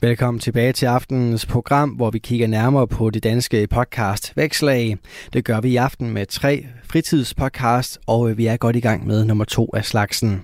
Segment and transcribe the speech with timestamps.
[0.00, 4.98] Velkommen tilbage til aftenens program, hvor vi kigger nærmere på det danske podcast Vækslag.
[5.32, 9.24] Det gør vi i aften med tre fritidspodcast, og vi er godt i gang med
[9.24, 10.42] nummer to af slagsen.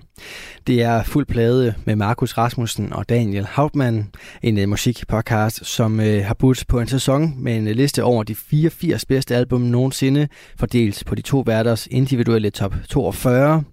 [0.67, 4.11] Det er fuld plade med Markus Rasmussen og Daniel Hauptmann,
[4.43, 8.23] en øh, musikpodcast, som øh, har budt på en sæson med en øh, liste over
[8.23, 13.64] de 84 bedste album nogensinde, fordelt på de to værters individuelle top 42.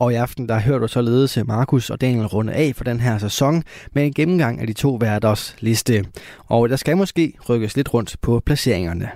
[0.00, 3.18] Og i aften der hører du således Markus og Daniel runde af for den her
[3.18, 3.62] sæson
[3.92, 6.04] med en gennemgang af de to værters liste.
[6.46, 9.08] Og der skal måske rykkes lidt rundt på placeringerne.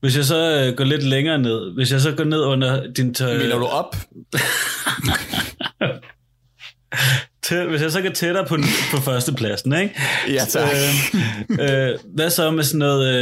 [0.00, 3.14] Hvis jeg så øh, går lidt længere ned, hvis jeg så går ned under din...
[3.14, 3.96] Tø- Mener du op?
[7.48, 8.56] Tæ- hvis jeg så går tættere på,
[8.90, 9.94] på førstepladsen, ikke?
[10.28, 10.68] Ja, tak.
[11.50, 13.14] Øh, øh, hvad så med sådan noget...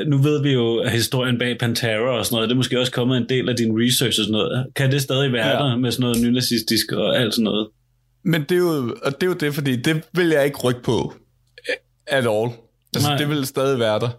[0.00, 2.80] Øh, nu ved vi jo, at historien bag Pantera og sådan noget, det er måske
[2.80, 4.66] også kommet en del af din research og sådan noget.
[4.76, 5.52] Kan det stadig være Ja.
[5.70, 7.68] der med sådan noget nynazistisk og alt sådan noget?
[8.24, 10.82] Men det er, jo, og det er jo det, fordi det vil jeg ikke rykke
[10.82, 11.14] på
[12.06, 12.50] at all.
[12.94, 13.18] Altså, Nej.
[13.18, 14.10] det vil stadig være der.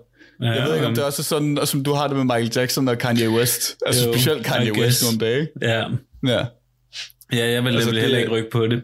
[0.41, 2.52] Ja, Jeg ved ikke, om det også er sådan, som du har det med Michael
[2.56, 3.75] Jackson og Kanye West.
[3.86, 4.72] Altså Jo, specielt Kanye.
[4.80, 5.47] West nogle dage.
[5.61, 5.84] Ja,
[6.28, 6.45] Ja.
[7.34, 8.81] ja jeg vil Altså, heller ikke rykke på det.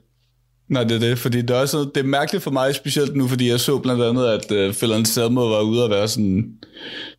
[0.69, 3.27] Nej, det er det, fordi det er, også, det er mærkeligt for mig, specielt nu,
[3.27, 6.51] fordi jeg så blandt andet, at uh, Phil Anselmo var ude at være sådan,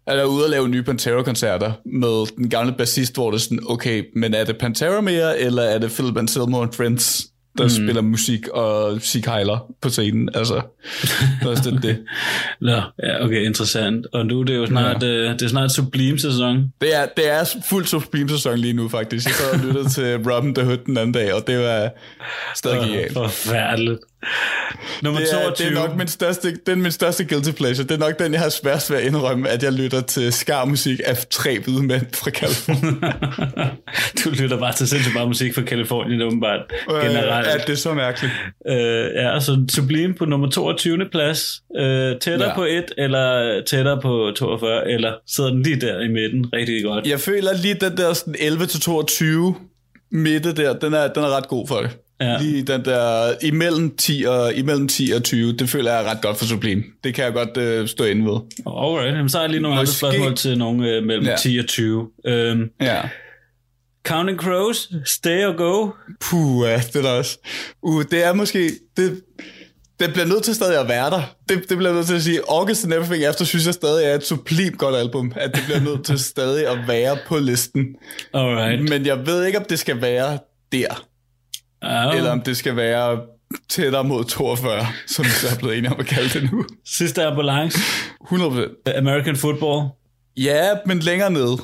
[0.09, 4.05] eller ude at lave nye Pantera-koncerter med den gamle bassist, hvor det er sådan, okay,
[4.17, 7.71] men er det Pantera mere, eller er det Phil Anselmo and Friends, der mm.
[7.71, 10.29] spiller musik og musikhejler på scenen?
[10.35, 10.55] Altså,
[11.41, 11.99] det er også det, det.
[12.61, 14.07] Nå, ja, okay, interessant.
[14.13, 15.09] Og nu er det jo snart, ja.
[15.09, 16.73] øh, det er snart Sublime-sæson.
[16.81, 19.27] Det er, det er fuld Supreme-sæson lige nu, faktisk.
[19.27, 21.91] Jeg sad og lyttede til Robin the Hood den anden dag, og det var
[22.55, 23.13] stadig genialt.
[23.13, 24.01] Forfærdeligt.
[25.03, 25.71] Nummer Det er, 22.
[25.71, 27.87] det er nok min største, er min største guilty pleasure.
[27.87, 31.01] Det er nok den, jeg har svært ved at indrømme, at jeg lytter til skarmusik
[31.07, 33.03] af tre hvide mænd fra Californien.
[34.25, 36.61] du lytter bare til sindssygt meget musik fra Kalifornien, åbenbart.
[36.89, 37.47] Generelt.
[37.47, 38.33] Ja, det er så mærkeligt.
[38.69, 38.75] Øh,
[39.15, 41.09] ja, så Sublime på nummer 22.
[41.13, 41.63] plads.
[41.77, 41.85] Øh,
[42.21, 42.49] tættere Ja.
[42.49, 42.55] ja.
[42.55, 47.07] på 1, eller tættere på 42, eller sidder den lige der i midten rigtig godt.
[47.07, 49.55] Jeg føler lige den der sådan 11-22
[50.13, 51.91] midte der, den er, den er ret god for det.
[52.21, 52.39] Ja.
[52.41, 56.23] Lige den der imellem 10, og, imellem 10 og 20, det føler jeg er ret
[56.23, 56.83] godt for Sublime.
[57.05, 58.41] Det kan jeg godt øh, stå inde ved.
[58.67, 61.31] Alright, Jamen, så har jeg lige nogle andre Måske- spørgsmål til nogle øh, mellem Ja.
[61.31, 61.37] ja.
[61.37, 62.09] 10 og 20.
[62.27, 63.01] Øhm, Ja.
[64.07, 65.91] Counting Crows, Stay or Go.
[66.21, 67.39] Puh, ja, det er der også.
[67.83, 68.71] Uh, det er måske...
[68.97, 69.21] Det,
[70.01, 71.23] det bliver nødt til stadig at være der.
[71.49, 72.41] Det, det bliver nødt til at sige.
[72.49, 75.33] August and Everything After synes jeg stadig er et sublimt godt album.
[75.37, 77.87] At det bliver nødt til stadig at være på listen.
[78.35, 78.89] Alright.
[78.91, 80.39] Men jeg ved ikke, om det skal være
[80.73, 81.07] der.
[81.83, 82.17] Oh.
[82.17, 83.21] Eller om det skal være
[83.69, 86.65] tættere mod 42, som vi så er blevet enige om at kalde det nu.
[86.87, 87.79] Sidste ambulance,
[88.25, 88.97] 100%.
[88.97, 89.89] American Football.
[90.37, 91.59] Ja, men længere ned.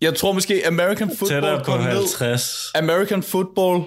[0.00, 2.18] Jeg tror måske, American Football Tættere på går ned.
[2.18, 2.64] 50.
[2.74, 3.82] American Football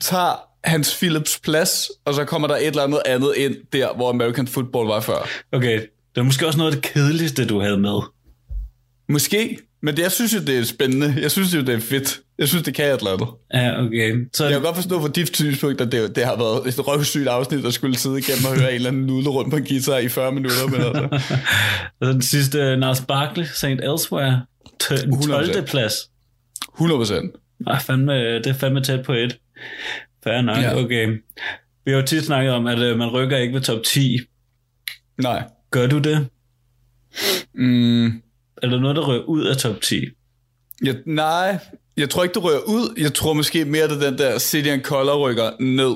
[0.00, 4.10] tager Hans Phillips plads, og så kommer der et eller andet andet ind der, hvor
[4.10, 5.28] American Football var før.
[5.52, 5.80] Okay,
[6.14, 8.00] det er måske også noget af det kedeligste, du havde med.
[9.08, 11.14] Måske, men det, jeg synes jo, det er spændende.
[11.20, 12.20] Jeg synes jo, det er fedt.
[12.38, 13.28] Jeg synes, det kan et eller andet.
[13.54, 14.14] Ja, okay.
[14.34, 17.28] Så Jeg kan godt forstå fra dit synspunkt, at det, det har været et røvsygt
[17.28, 19.98] afsnit, at skulle sidde igennem og høre en eller anden nudle rundt på en guitar
[19.98, 20.66] i 40 minutter.
[20.66, 21.36] Men altså,
[22.02, 23.64] så den sidste, Nars Barkley, St.
[23.64, 24.42] Elsewhere.
[24.82, 25.50] T- den 12.
[25.50, 25.64] 100%.
[25.64, 25.92] plads.
[26.74, 27.30] 100 procent.
[27.66, 29.38] Ah, fandme, det er fandme tæt på et.
[30.24, 30.82] Fair nok, Ja.
[30.84, 31.06] okay.
[31.84, 34.18] Vi har jo tit snakket om, at øh, man rykker ikke ved top 10.
[35.22, 35.42] Nej.
[35.70, 36.28] Gør du det?
[37.54, 38.22] Mm,
[38.62, 40.04] Er der noget, der rører ud af top 10?
[40.84, 41.58] jeg, nej,
[41.96, 42.94] jeg tror ikke, det rører ud.
[42.98, 45.94] Jeg tror måske mere, at den der City and Color rykker ned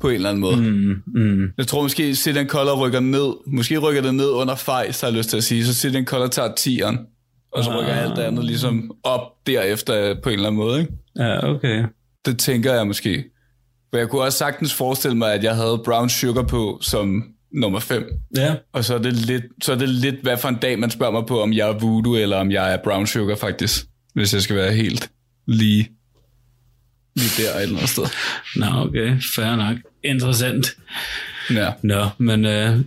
[0.00, 0.56] på en eller anden måde.
[0.56, 1.46] Mm, mm.
[1.58, 3.32] Jeg tror måske, City and Color rykker ned.
[3.46, 5.66] Måske rykker det ned under Fejs, har jeg lyst til at sige.
[5.66, 6.96] Så City and Color tager 10'eren.
[7.52, 8.02] Og så rykker Ah.
[8.04, 10.80] alt det andet ligesom op derefter på en eller anden måde.
[10.80, 10.92] Ikke?
[11.16, 11.84] Ja, okay.
[12.26, 13.24] Det tænker jeg måske.
[13.90, 17.24] For jeg kunne også sagtens forestille mig, at jeg havde Brown Sugar på som
[17.54, 18.04] nummer 5.
[18.36, 20.90] Ja, Og så er, det lidt, så er det lidt, hvad for en dag man
[20.90, 23.84] spørger mig på, om jeg er voodoo, eller om jeg er brown sugar faktisk.
[24.14, 25.10] Hvis jeg skal være helt
[25.46, 25.90] lige,
[27.16, 28.04] lige der et eller andet sted.
[28.56, 29.76] nå okay, fair nok.
[30.04, 30.66] Interessant.
[31.50, 31.70] Ja.
[31.82, 32.78] Nå, men øh,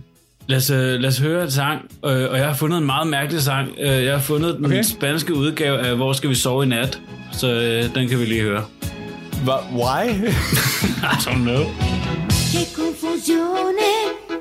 [0.48, 3.06] lad, os, øh, lad os høre en sang, øh, og jeg har fundet en meget
[3.06, 3.68] mærkelig sang.
[3.80, 4.82] Øh, jeg har fundet den Okay.
[4.82, 7.00] spanske udgave af Hvor skal vi sove i nat?
[7.32, 8.64] Så øh, den kan vi lige høre.
[9.44, 10.08] Hva, why?
[11.12, 11.64] I don't know.
[12.30, 14.35] Che confusione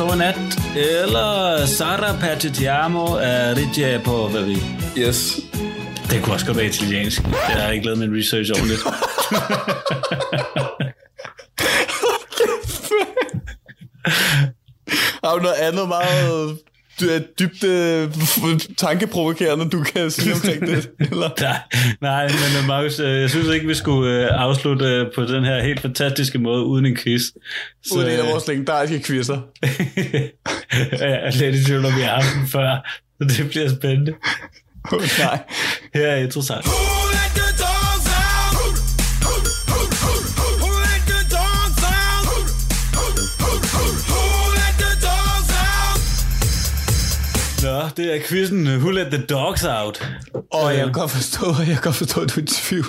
[0.00, 0.36] udgave, Hvor skal vi sove i nat?
[0.76, 4.56] Eller Sara per ti amo af Rigia på, hvad vi...
[4.98, 5.40] Yes.
[6.10, 7.22] Det kunne også godt være italiensk.
[7.22, 8.80] Jeg har ikke lavet min research ordentligt.
[15.24, 16.58] Har du noget andet meget
[17.38, 18.10] dybt øh,
[18.76, 20.90] tankeprovokerende, du kan sige omkring det?
[21.00, 21.30] Eller?
[21.40, 21.58] nej,
[22.02, 25.62] nej, men uh, Markus, uh, jeg synes ikke, vi skulle uh, afslutte på den her
[25.62, 27.22] helt fantastiske måde uden en quiz.
[27.82, 29.40] Så, uden en af vores legendariske quizzer.
[31.00, 34.14] jeg er lidt i tvivl, om vi har haft den før, så det bliver spændende.
[34.92, 35.38] Oh, nej.
[35.94, 36.66] Her er interessant.
[47.62, 50.08] Nå, det er quizzen Who Let The Dogs Out.
[50.52, 52.86] Og jeg kan godt forstå, jeg kan godt forstå, at du er i tvivl,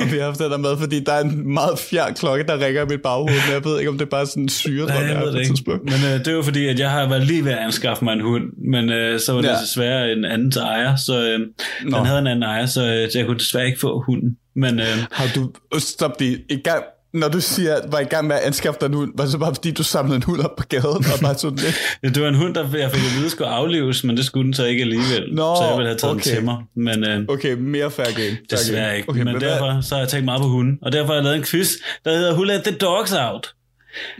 [0.00, 2.82] om vi har haft der med, fordi der er en meget fjern klokke, der ringer
[2.82, 4.96] i mit baghoved, men jeg ved ikke, om det er bare sådan en syre, Nej,
[4.96, 5.64] jeg ved det ikke.
[5.66, 8.12] Men øh, det er jo fordi, at jeg har været lige ved at anskaffe mig
[8.12, 9.56] en hund, men øh, så var det ja.
[9.62, 11.40] desværre en anden ejer, så øh,
[11.82, 14.36] den havde en anden ejer, så, øh, jeg kunne desværre ikke få hunden.
[14.56, 18.26] Men, øh, har du, stop det, i gang, når du siger, at var i gang
[18.26, 20.40] med at anskaffe dig en hund, var det så bare fordi, du samlede en hund
[20.40, 21.76] op på gaden og bare sådan lidt?
[22.14, 24.54] det var en hund, der jeg fik at vide skulle aflives, men det skulle den
[24.54, 25.34] så ikke alligevel.
[25.34, 26.30] Nå, så jeg ville have taget okay.
[26.30, 26.56] den til mig.
[26.74, 28.16] Men, øh, okay, mere fair game.
[28.16, 28.96] Fair desværre game.
[28.96, 29.08] ikke.
[29.08, 29.82] Okay, men, men derfor hvad?
[29.82, 31.68] så har jeg tænkt meget på hunden, og derfor har jeg lavet en quiz,
[32.04, 33.54] der hedder Who Let The Dogs Out.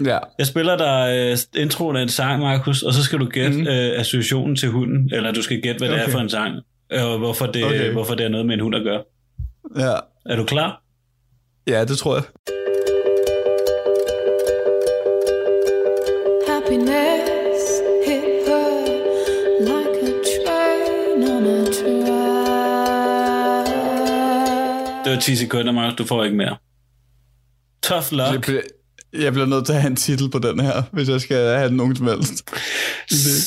[0.05, 0.19] Ja.
[0.39, 1.17] Jeg spiller dig
[1.57, 3.67] øh, introen af en sang, Markus, og så skal du gætte mm.
[3.67, 6.01] øh, associationen til hunden, eller du skal gætte, hvad okay.
[6.01, 6.55] det er for en sang,
[6.91, 7.93] og hvorfor det, okay.
[7.93, 9.03] hvorfor det er noget med en hund at gøre.
[9.77, 9.95] Ja.
[10.33, 10.83] Er du klar?
[11.69, 12.25] Ja, det tror jeg.
[25.05, 25.97] Det var 10 sekunder, Markus.
[25.97, 26.57] Du får ikke mere.
[27.83, 28.33] Tough luck.
[28.33, 28.61] Jeg bliver,
[29.13, 31.69] jeg bliver nødt til at have en titel på den her, hvis jeg skal have
[31.69, 32.51] den nogen som helst.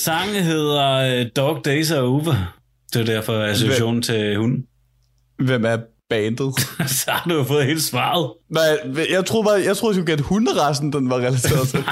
[0.03, 2.56] Sangen hedder øh, Dog Days Are Over.
[2.94, 4.65] Det er derfor associationen til hunden.
[5.39, 5.77] Hvem er
[6.12, 6.54] bandet.
[7.00, 8.31] så har du jo fået hele svaret.
[8.50, 11.84] Nej, jeg troede bare, jeg troede, jeg skulle gætte hunderassen, den var relateret til.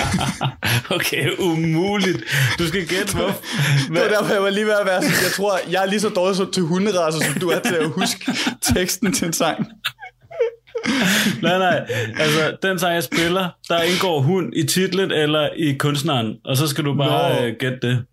[0.96, 2.18] okay, umuligt.
[2.58, 3.32] Du skal gætte, hvor...
[3.88, 6.00] det var derfor, jeg var lige ved at være sådan, jeg tror, jeg er lige
[6.00, 8.32] så dårlig til hunderasser, som du er til at huske
[8.74, 9.66] teksten til en sang.
[11.42, 11.86] nej, nej.
[12.18, 16.66] Altså, den sang, jeg spiller, der indgår hund i titlen eller i kunstneren, og så
[16.66, 17.48] skal du bare no.
[17.48, 18.04] uh, gætte det.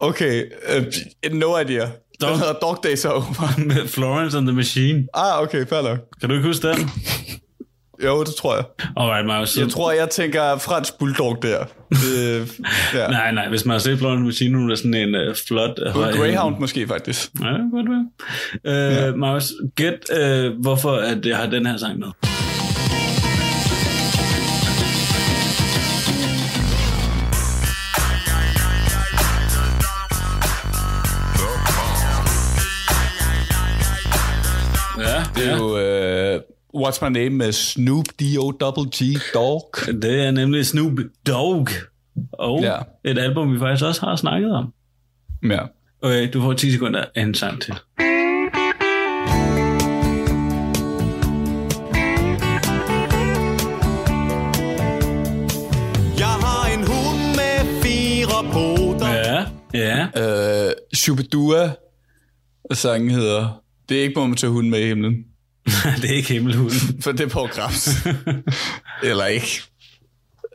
[0.00, 0.44] Okay,
[0.76, 1.86] uh, no idea.
[2.22, 3.58] Dog, den hedder Dog Days Are Over.
[3.66, 5.06] Med Florence and the Machine.
[5.14, 5.98] Ah, okay, fair nok.
[6.20, 6.90] Kan du ikke huske den?
[8.04, 8.64] jo, det tror jeg.
[8.96, 9.56] Alright, Maus.
[9.56, 11.64] Jeg tror, jeg tænker fransk bulldog der.
[11.90, 12.60] Det,
[12.94, 13.08] ja.
[13.08, 15.34] nej, nej, hvis man har set Florence and the Machine, nu er sådan en uh,
[15.48, 15.78] flot...
[15.86, 17.30] Uh, Greyhound måske, faktisk.
[17.40, 18.06] Ja, godt være.
[18.64, 19.16] Uh, ja.
[19.16, 22.08] Maus, gæt, uh, hvorfor at jeg har den her sang med.
[35.42, 36.40] Det er jo uh,
[36.82, 39.74] What's My Name med Snoop D-O-G Dog.
[40.02, 41.68] Det er nemlig Snoop Dogg.
[42.32, 42.76] Og ja.
[43.04, 44.72] et album, vi faktisk også har snakket om.
[45.50, 45.58] Ja.
[46.02, 47.74] Okay, du får 10 sekunder af en sang til.
[56.18, 59.08] Jeg har en hund med fire poter.
[59.08, 59.44] Ja,
[59.74, 60.66] ja.
[60.66, 61.70] Uh, Shubidua
[62.72, 65.24] sangen hedder Det er ikke må man tage hunden med i himlen.
[66.02, 67.02] det er ikke himmelhunden.
[67.02, 67.88] For det er på Grams.
[69.02, 69.62] Eller ikke.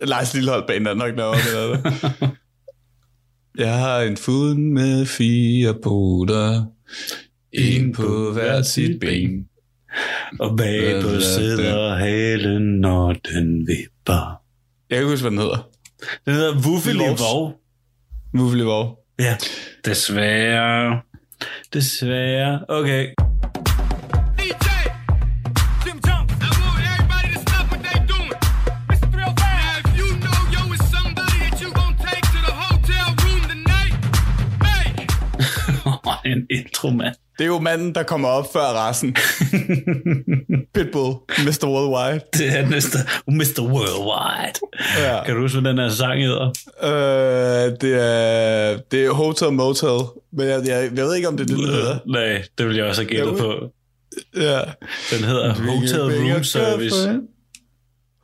[0.02, 2.30] Lars Lillehold banen er nok derovre, det er det.
[3.58, 6.66] Jeg har en fod med fire poter.
[7.52, 9.48] En på hver sit ben.
[10.40, 14.42] Og bagpå sidder halen, når den vipper.
[14.90, 15.70] Jeg kan ikke huske, hvad den hedder.
[16.26, 17.54] Den hedder Wuffeli Vov.
[18.36, 19.00] Wuffeli Vov.
[19.20, 19.38] Ja,
[19.86, 21.02] desværre.
[21.74, 22.66] Desværre.
[22.70, 23.08] Okay.
[36.50, 37.16] Intro, mand.
[37.38, 39.16] Det er jo manden, der kommer op før resten.
[40.74, 41.14] Pitbull,
[41.46, 41.68] Mr.
[41.68, 42.26] Worldwide.
[42.34, 43.00] Det er Mr.
[43.28, 43.62] Mr.
[43.62, 44.60] Worldwide.
[44.98, 45.24] Ja.
[45.24, 46.48] Kan du huske, hvad den her sang hedder?
[46.84, 50.00] Øh, det, er, det er Hotel Motel,
[50.34, 51.98] men jeg, jeg, jeg ved ikke, om det er det, den hedder.
[52.08, 53.54] Nej, det vil jeg også have gættet på.
[54.36, 54.62] Ja.
[55.12, 57.20] Den hedder Hotel Room Service.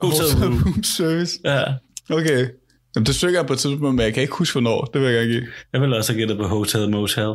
[0.01, 1.39] Hotel Room Service?
[1.46, 1.63] Ja.
[2.10, 2.48] Okay.
[2.96, 4.86] Jamen, det synger jeg på et tidspunkt, men jeg kan ikke huske, hvornår.
[4.86, 5.48] Det vil jeg gerne give.
[5.74, 7.34] Jeg vil også have gættet på Hotel Motel.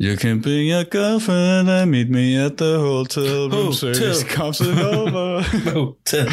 [0.00, 3.94] You can bring your girlfriend and meet me at the hotel room hotel.
[3.94, 5.42] service comes over.
[5.72, 6.28] hotel.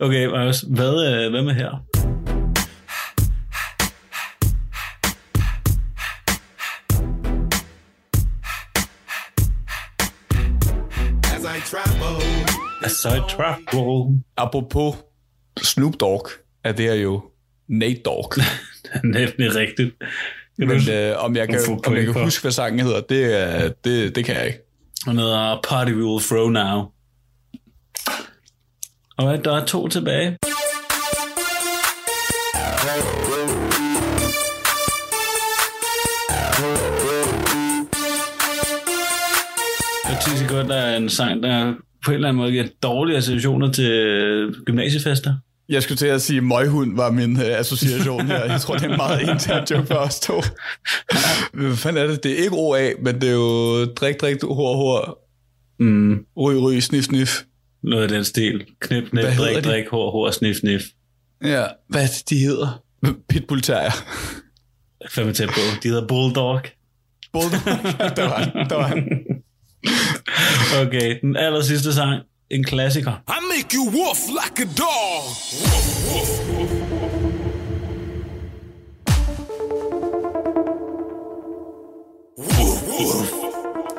[0.00, 1.84] Okay, Marius, hvad, øh, hvad med her?
[11.34, 12.22] As I travel.
[12.84, 14.22] As I travel.
[14.36, 14.94] Apropos
[15.62, 16.28] Snoop Dogg,
[16.64, 17.22] er det jo
[17.68, 18.34] Nate Dogg.
[18.82, 19.94] det er nemlig rigtigt.
[20.58, 24.24] Men øh, om jeg kan, om jeg kan huske, hvad sangen hedder, det, det, det
[24.24, 24.58] kan jeg ikke.
[25.06, 26.84] Han hedder Party We Will Throw Now.
[29.16, 30.36] Og der er to tilbage.
[40.08, 43.16] Jeg synes godt, der er en sang, der på en eller anden måde giver dårlige
[43.16, 45.34] associationer til gymnasiefester.
[45.68, 48.44] Jeg skulle til at sige, at møghund var min øh, association her.
[48.44, 50.42] Jeg tror, det er en meget intern joke for os to.
[51.52, 52.22] Hvad fanden er det?
[52.22, 55.20] Det er ikke OA, men det er jo drik, drik, hår, hår,
[55.78, 57.42] Mm, ryg, ryg, snif, snif.
[57.82, 58.64] noget af den stil.
[58.80, 60.82] Knip, knip, Hvad drik, drik, hår, hår, snif, snif.
[61.44, 62.82] Ja, hvad det, de hedder?
[63.28, 63.90] Pitbull Terrier.
[65.10, 65.60] Fem tæt på.
[65.82, 66.60] De hedder Bulldog.
[67.32, 67.60] Bulldog.
[68.16, 69.26] der var han, der var han.
[70.86, 72.22] Okay, den aller sidste sang.
[72.50, 73.12] En klassiker.
[73.28, 76.34] I make you woof like a dog.
[82.38, 83.30] Woof, woof.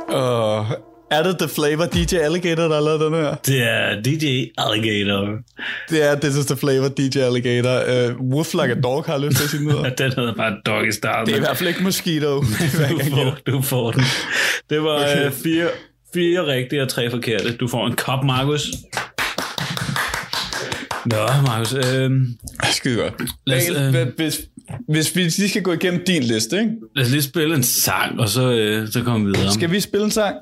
[0.09, 0.71] Uh,
[1.11, 3.35] er det The Flavor DJ Alligator, der har lavet den her?
[3.35, 4.25] Det er DJ
[4.57, 5.37] Alligator.
[5.89, 7.75] Det er This is the Flavor DJ Alligator.
[8.11, 9.97] Uh, Woof Like a Dog har jeg lyst til at sige noget.
[9.99, 11.25] Den hedder bare Doggy Style.
[11.25, 12.35] Det er i hvert fald ikke Mosquito.
[12.41, 12.45] Du,
[13.15, 14.03] får, du får den.
[14.69, 15.25] Det var Okay.
[15.27, 15.31] okay.
[15.31, 15.67] fire,
[16.15, 17.55] fire rigtige og tre forkerte.
[17.55, 18.67] Du får en kop, Markus.
[21.05, 21.17] Nå,
[21.47, 21.73] Markus.
[21.73, 22.11] Øh.
[22.71, 23.13] Skide godt.
[23.47, 24.41] Lad os, øh, hvis,
[24.89, 26.71] hvis vi lige skal gå igennem din liste, ikke?
[26.95, 29.53] lad os lige spille en sang, og så, øh, så kommer vi videre.
[29.53, 30.35] Skal vi spille en sang?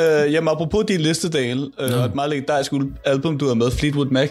[0.00, 2.72] Uh, jamen, apropos din liste, Daniel, uh, og et meget legendarisk
[3.04, 4.30] album, du har med, Fleetwood Mac,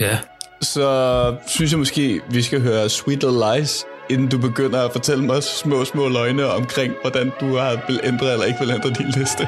[0.00, 0.18] Ja.
[0.62, 5.24] så synes jeg måske, vi skal høre Sweet Little Lies, inden du begynder at fortælle
[5.24, 9.20] mig små, små løgne omkring, hvordan du har vil ændre eller ikke vil ændre din
[9.20, 9.46] liste.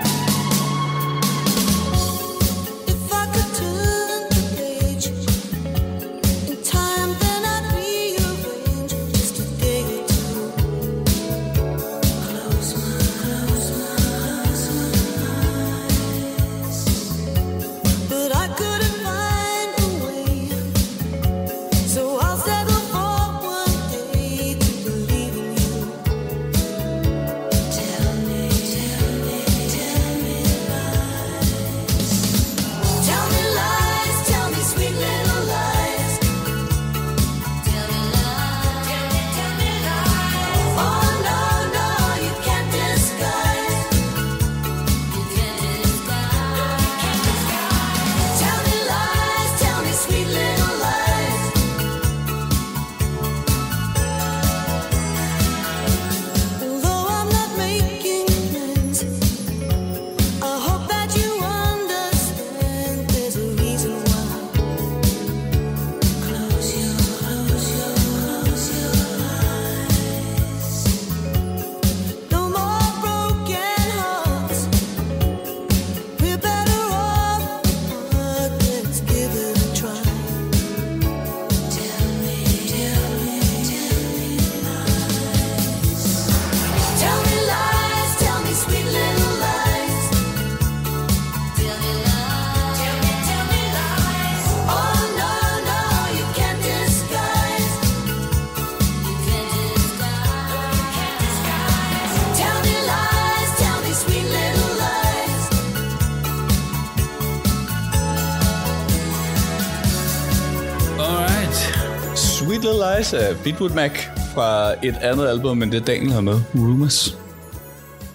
[112.96, 113.92] Little Lies af Fleetwood Mac
[114.34, 116.40] fra et andet album, men det Daniel har med.
[116.54, 117.18] Rumors.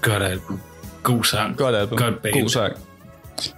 [0.02, 0.60] Godt album.
[1.04, 1.58] God sang.
[1.58, 1.98] Godt album.
[1.98, 2.34] Godt band.
[2.42, 2.74] God sang.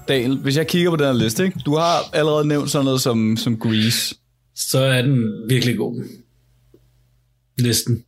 [0.07, 1.59] Daniel, hvis jeg kigger på den her liste, ikke?
[1.65, 4.15] du har allerede nævnt sådan noget som, som Grease.
[4.55, 6.03] Så er den virkelig god.
[7.57, 8.03] Listen.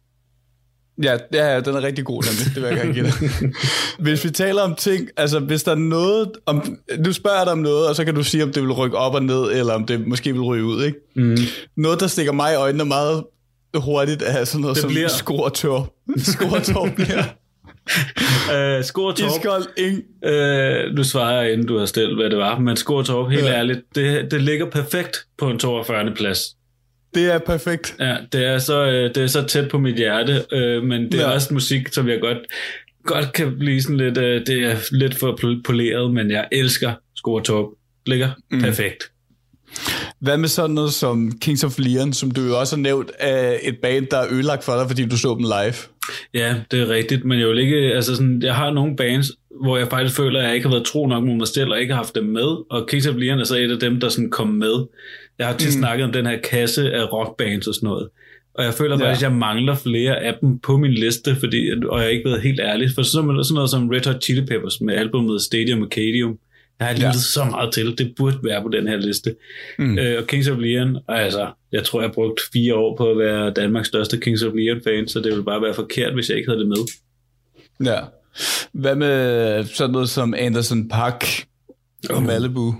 [1.03, 2.55] Ja, ja, ja, den er rigtig god, nemlig.
[2.55, 3.53] det vil jeg gerne give dig.
[4.05, 7.51] Hvis vi taler om ting, altså hvis der er noget, om, nu spørger jeg dig
[7.53, 9.73] om noget, og så kan du sige, om det vil rykke op og ned, eller
[9.73, 10.97] om det måske vil ryge ud, ikke?
[11.15, 11.37] Mm.
[11.77, 13.23] Noget, der stikker mig i øjnene meget
[13.75, 15.95] hurtigt, er sådan noget Det som bliver- skortår.
[16.17, 17.23] Skortår bliver
[18.49, 19.29] Uh, Skortorp.
[19.37, 20.01] iskold ing.
[20.27, 22.59] Uh, nu svarer jeg, inden du har stillet, hvad det var.
[22.59, 23.53] Men Skortorp, helt ja.
[23.53, 26.11] ærligt, det, det ligger perfekt på en 42.
[26.15, 26.39] plads.
[27.15, 27.95] Det er perfekt.
[27.99, 31.13] Ja, det er så, øh, det er så tæt på mit hjerte, øh, men det
[31.13, 31.33] er Ja.
[31.33, 32.37] også musik, som jeg godt,
[33.05, 36.93] godt kan blive sådan lidt, øh, det er lidt for pol- poleret, men jeg elsker
[37.15, 37.65] Skortorp.
[38.07, 38.61] Ligger mm.
[38.61, 39.03] perfekt.
[40.19, 43.57] Hvad med sådan noget som Kings of Leon, som du jo også har nævnt, er
[43.63, 45.73] et band, der er ødelagt for dig, fordi du så dem live?
[46.33, 49.27] Ja, det er rigtigt, men jeg vil ikke, altså sådan, jeg har nogle bands,
[49.61, 51.81] hvor jeg faktisk føler, at jeg ikke har været tro nok mod mig selv, og
[51.81, 54.09] ikke har haft dem med, og Kings of Leon er så et af dem, der
[54.09, 54.85] sådan kom med.
[55.39, 55.71] Jeg har tit mm.
[55.71, 58.09] snakket om den her kasse af rockbands og sådan noget,
[58.53, 59.27] og jeg føler faktisk, Ja.
[59.27, 62.41] at jeg mangler flere af dem på min liste, fordi, og jeg har ikke været
[62.41, 66.37] helt ærlig, for sådan sådan noget som Red Hot Chili Peppers med albumet Stadium Arcadium,
[66.79, 67.11] jeg har lyttet Ja.
[67.13, 69.35] så meget til, det burde være på den her liste.
[69.79, 69.97] Mm.
[69.99, 73.17] Øh, og Kings of Leon, altså, jeg tror, jeg har brugt fire år på at
[73.17, 76.49] være Danmarks største Kings of Leon-fan, så det ville bare være forkert, hvis jeg ikke
[76.49, 76.77] havde det med.
[77.85, 77.99] Ja.
[78.71, 81.25] Hvad med sådan noget som Anderson Park
[82.09, 82.73] og Malibu?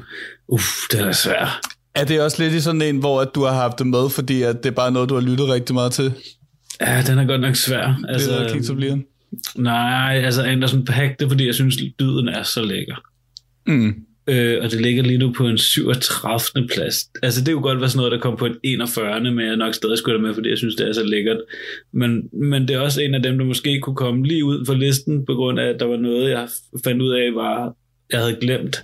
[0.47, 1.49] Uff, det er svært.
[1.95, 4.41] Er det også lidt i sådan en, hvor at du har haft det med, fordi
[4.41, 6.13] at det er bare noget, du har lyttet rigtig meget til?
[6.81, 8.01] Ja, den er godt nok svær.
[8.07, 9.03] Altså, det Altså, Kings of Leon?
[9.55, 12.95] nej, altså Anderson Paak, det er fordi, jeg synes, lyden er så lækker.
[13.67, 13.95] Mm.
[14.27, 16.67] Øh, og det ligger lige nu på en 37.
[16.73, 16.95] plads.
[17.23, 19.21] Altså det kunne godt være sådan noget, der kom på en 41.
[19.31, 21.37] Men jeg nok stadig skulle med, fordi jeg synes, det er så lækkert.
[21.93, 24.73] Men, men det er også en af dem, der måske kunne komme lige ud for
[24.73, 26.47] listen, på grund af, at der var noget, jeg
[26.83, 27.75] fandt ud af, var,
[28.11, 28.83] jeg havde glemt.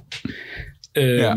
[0.97, 1.35] Øhm, Ja.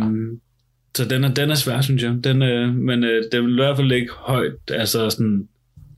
[0.96, 2.14] Så den er, den er svær, synes jeg.
[2.24, 5.48] Den, øh, men øh, det vil i hvert fald ligge højt, altså sådan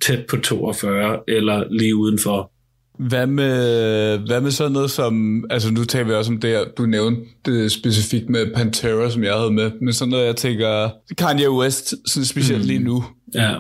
[0.01, 2.51] tæt på 42, eller lige udenfor.
[2.99, 6.65] Hvad med, hvad med sådan noget som, altså nu taler vi også om det her,
[6.79, 10.91] du nævnte det specifikt med Pantera, som jeg havde med, men sådan noget, jeg tænker,
[11.19, 12.67] Kanye West, sådan specielt mm.
[12.67, 13.05] lige nu.
[13.35, 13.55] Ja.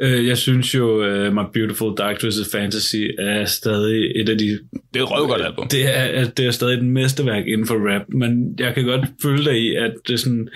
[0.00, 0.86] Øh, jeg synes jo,
[1.26, 4.58] uh, My Beautiful Dark Twisted Fantasy er stadig et af de...
[4.94, 5.68] Det er et røvgodt album.
[5.68, 9.44] Det er, det er stadig et mesterværk inden for rap, men jeg kan godt følge
[9.44, 10.48] dig i, at det sådan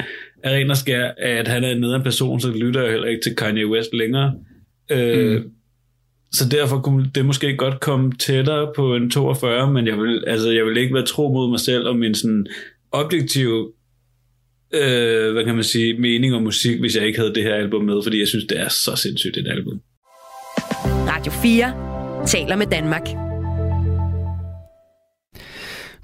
[0.43, 3.23] er ren og skær, at han er en nederen person, så lytter jeg heller ikke
[3.23, 4.35] til Kanye West længere.
[4.91, 5.51] Øh, Mm.
[6.33, 10.51] Så derfor kunne det måske godt komme tættere på en 42, men jeg vil, altså,
[10.51, 12.47] jeg vil ikke være tro mod mig selv om min sådan
[12.93, 13.73] objektiv
[14.75, 17.85] øh, hvad kan man sige, mening om musik, hvis jeg ikke havde det her album
[17.85, 19.81] med, fordi jeg synes, det er så sindssygt et album.
[21.09, 23.09] Radio 4 taler med Danmark.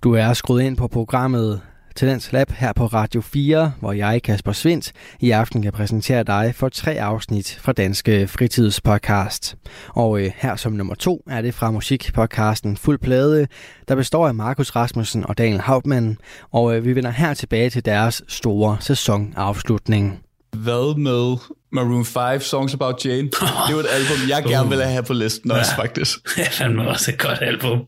[0.05, 1.61] Du er skruet ind på programmet
[1.95, 6.53] Talents Lab her på Radio 4, hvor jeg, Kasper Svendt, i aften kan præsentere dig
[6.57, 9.57] for tre afsnit fra Danske Fritidspodcast.
[9.89, 13.47] Og øh, her som nummer to er det fra musikpodcasten Fuld Plade,
[13.89, 16.19] der består af Markus Rasmussen og Daniel Hauptmann,
[16.53, 20.21] og øh, vi vender her tilbage til deres store sæsonafslutning.
[20.57, 21.37] Hvad med
[21.73, 23.23] Maroon 5, Songs About Jane?
[23.31, 26.19] Det er jo et album, jeg gerne vil have på listen også, faktisk.
[26.37, 27.79] Det er fandme også et godt album.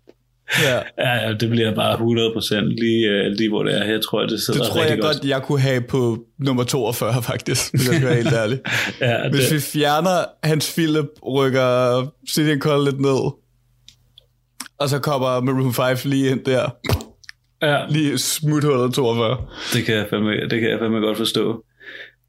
[0.62, 0.74] Ja.
[0.98, 3.84] Ja, ja, det bliver bare 100% lige, øh, lige hvor det er.
[3.84, 7.70] Jeg tror, det sidder Det tror jeg godt, jeg kunne have på nummer 42, faktisk,
[7.70, 8.58] hvis jeg skal være helt ærlig.
[9.00, 13.32] Ja, Hvis det, vi fjerner Hans Philip, rykker City and Call lidt ned,
[14.78, 16.70] og så kommer Maroon 5 lige ind der,
[17.62, 19.36] ja, lige smuthullet 42.
[19.72, 21.64] det kan, jeg fandme, det kan jeg fandme godt forstå.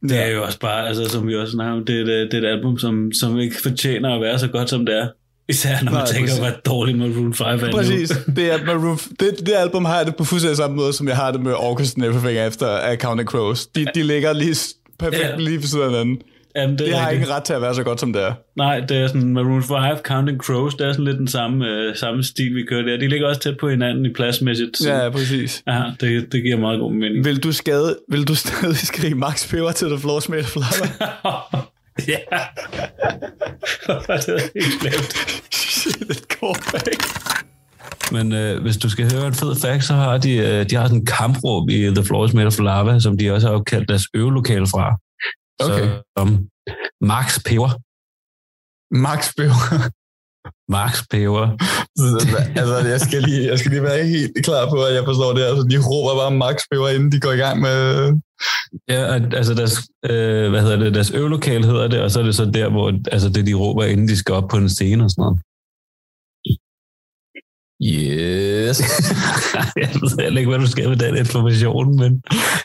[0.10, 2.43] Det er jo også bare, altså, som vi også snakker om, det, er et- det
[2.43, 5.08] er et album, som, som ikke fortjener at være så godt, som det er.
[5.49, 6.38] Især når man Nej, tænker, præcis.
[6.39, 7.71] hvor dårligt Maroon 5 er nu.
[7.71, 8.10] Præcis.
[8.36, 11.15] Det, er Maroon, det, det album har jeg det på fuldstændig samme måde, som jeg
[11.15, 13.65] har det med August and Everything efter af Counting Crows.
[13.67, 14.55] De, de ligger lige
[14.99, 15.36] perfekt Ja.
[15.38, 16.17] lige ved siden af hinanden.
[16.55, 18.34] Jamen, det, Det har ikke ret til at være så godt, som det er.
[18.58, 21.95] Nej, det er sådan Maroon 5, Counting Crows, det er sådan lidt den samme, øh,
[21.95, 22.97] samme stil, vi kører der.
[22.97, 24.77] De ligger også tæt på hinanden i pladsmæssigt.
[24.77, 25.63] så- Ja, præcis.
[25.67, 27.25] ja det, det giver meget god mening.
[27.25, 30.91] Vil du, skade, vil du stadig skrige Max Peber til The Floor Made of Lava?
[32.13, 32.19] ja.
[34.25, 35.12] det er helt glemt.
[35.53, 37.01] Shit, et callback.
[38.12, 40.86] Men øh, hvis du skal høre en fed fact, så har de, øh, de har
[40.86, 43.89] sådan en kampråb i The Floor is Made of Lava, som de også har opkaldt
[43.89, 44.97] deres øvelokale fra.
[45.60, 45.88] Okay.
[45.88, 46.47] Så, um,
[47.01, 47.71] Max Peber.
[49.05, 49.62] Max Peber.
[50.71, 51.45] Max Peber.
[52.60, 55.43] altså, jeg skal, lige, jeg skal lige være helt klar på, at jeg forstår det.
[55.43, 57.77] Altså, de råber bare Max Peber, inden de går i gang med...
[58.89, 59.02] Ja,
[59.39, 59.76] altså deres,
[60.10, 62.93] øh, hvad hedder det, deres øvelokale hedder det, og så er det så der, hvor
[63.12, 65.39] altså det, de råber, inden de skal op på en scene og sådan noget.
[67.84, 68.78] Yes.
[69.82, 72.12] jeg ved heller ikke, hvad du skal med den information, men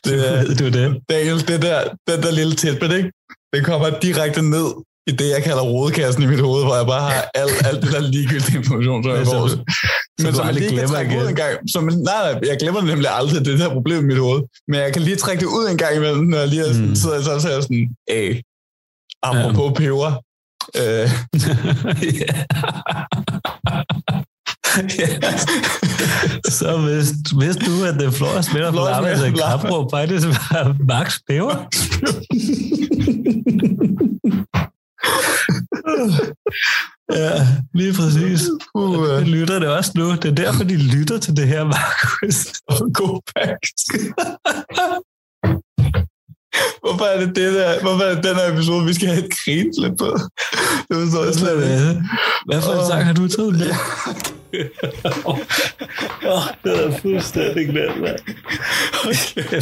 [0.04, 0.66] det er det.
[0.66, 0.88] Er det.
[1.08, 3.10] Daniel, det der, den der lille tilbud, ikke?
[3.52, 4.68] Det kommer direkte ned
[5.06, 7.92] i det, jeg kalder rodekassen i mit hoved, hvor jeg bare har alt, alt det
[7.92, 9.48] der ligegyldige information, som jeg Så- får.
[9.48, 9.58] så
[10.26, 11.58] Men som jeg lige kan glemmer trække ud en gang.
[11.72, 14.42] Som, nej, nej, jeg glemmer nemlig aldrig, det er der problem i mit hoved.
[14.68, 16.88] Men jeg kan lige trække det ud en gang imellem, når jeg lige er sådan,
[16.88, 16.94] Mm.
[16.94, 18.40] sidder så, så er jeg sådan, hey,
[19.22, 19.74] apropos ja.
[19.84, 20.12] peber.
[20.76, 21.10] Øh,
[26.60, 27.08] Så hvis,
[27.38, 29.50] hvis du, at det flår smitter på smitter så lava.
[29.50, 31.56] kapråb faktisk var Max Peber.
[37.20, 37.32] ja,
[37.74, 38.40] lige præcis.
[38.74, 40.10] Uh, Det lytter det også nu.
[40.12, 42.52] Det er derfor, de lytter til det her, Markus.
[42.98, 43.20] God
[46.84, 47.80] hvorfor er det det der?
[47.80, 50.18] Hvorfor er det den her episode, vi skal have et grinslip på?
[50.88, 52.02] Det forstår jeg slet ikke.
[52.46, 53.70] Hvad for en sang har du taget med?
[55.26, 55.34] Åh,
[56.24, 58.18] oh, det er fuldstændig glemt, mand.
[59.04, 59.60] Okay.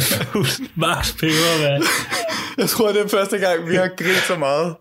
[0.75, 1.83] Max Peber, mand.
[2.57, 4.75] Jeg tror, det er første gang, vi har grint så meget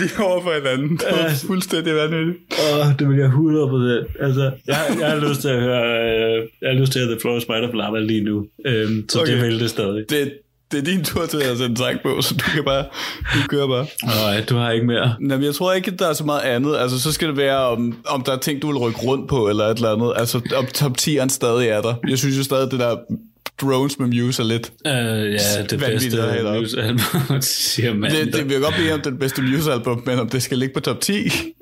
[0.00, 0.96] lige over for hinanden.
[0.96, 1.32] Det er Ja.
[1.46, 2.38] fuldstændig vanvittigt.
[2.72, 6.48] Åh, oh, det vil jeg 100 Altså, jeg, jeg har lyst til at høre, øh,
[6.62, 8.46] jeg har lyst til at The Floor Spider Lava lige nu.
[8.66, 9.32] Øhm, så okay.
[9.32, 10.04] det vil det stadig.
[10.10, 10.32] Det,
[10.72, 12.84] det er din tur til at sætte sang på, så du kan bare,
[13.34, 13.86] du kører bare.
[14.04, 15.14] Nej, du har ikke mere.
[15.20, 16.76] Jamen, jeg tror ikke, der er så meget andet.
[16.76, 19.48] Altså, så skal det være, om, om der er ting, du vil rykke rundt på,
[19.48, 20.12] eller et eller andet.
[20.16, 21.94] Altså, om top 10'eren stadig er der.
[22.08, 22.96] Jeg synes jo stadig, det der
[23.60, 24.72] drones med Muse er lidt...
[24.86, 26.98] Uh, ja, det bedste have
[27.34, 28.10] det siger man.
[28.10, 30.80] Det, det vil godt blive om det bedste Muse-album, men om det skal ligge på
[30.80, 31.12] top 10.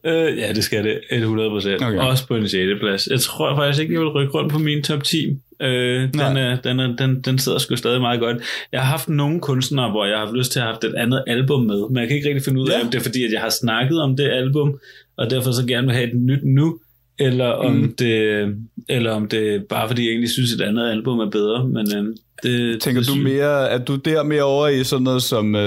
[0.07, 1.01] Øh, ja, det skal det.
[1.13, 1.83] 100 procent.
[1.83, 1.87] Okay.
[1.87, 2.07] Okay.
[2.09, 2.81] Også på en 6.
[2.81, 3.07] plads.
[3.07, 5.37] Jeg tror faktisk ikke, jeg vil rykke rundt på min top 10.
[5.63, 5.69] Øh,
[6.13, 8.37] den, er, den, er, den, den sidder sgu stadig meget godt.
[8.73, 11.25] Jeg har haft nogle kunstnere, hvor jeg har haft lyst til at have et andet
[11.27, 12.85] album med, men jeg kan ikke rigtig finde ud af, Ja.
[12.85, 14.79] om det er fordi, at jeg har snakket om det album,
[15.17, 16.79] og derfor så gerne vil have et nyt nu,
[17.19, 17.95] eller om, Mm.
[17.99, 18.47] det,
[18.89, 21.69] eller om det bare fordi, jeg egentlig synes, et andet album er bedre.
[21.69, 25.23] Men øh, det, Tænker det du mere, er du der mere over i sådan noget
[25.23, 25.61] som uh,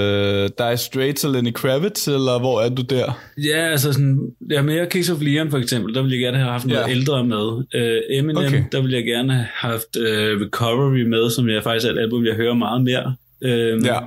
[0.58, 3.20] Die Straight til Lenny Kravitz, eller hvor er du der?
[3.44, 4.18] Ja, altså sådan,
[4.50, 6.90] ja, mere Kings of Leon for eksempel, der ville jeg gerne have haft noget Ja.
[6.90, 7.46] ældre med.
[7.46, 8.62] Uh, Eminem, Okay.
[8.72, 12.24] der ville jeg gerne have haft uh, Recovery med, som jeg faktisk er et album,
[12.26, 13.14] jeg hører meget mere.
[13.44, 13.98] Uh, Ja.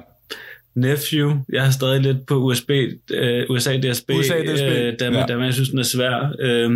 [0.76, 5.26] Nephew, jeg har stadig lidt på USB, uh, USA DSB, USA DSB, Uh, der, ja.
[5.28, 6.34] der, jeg synes, den er svær.
[6.68, 6.74] Uh,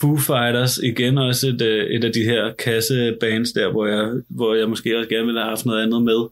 [0.00, 4.54] Foo Fighters, igen også et, øh, et af de her kassebands der, hvor jeg, hvor
[4.54, 6.26] jeg måske også gerne ville have haft noget andet med.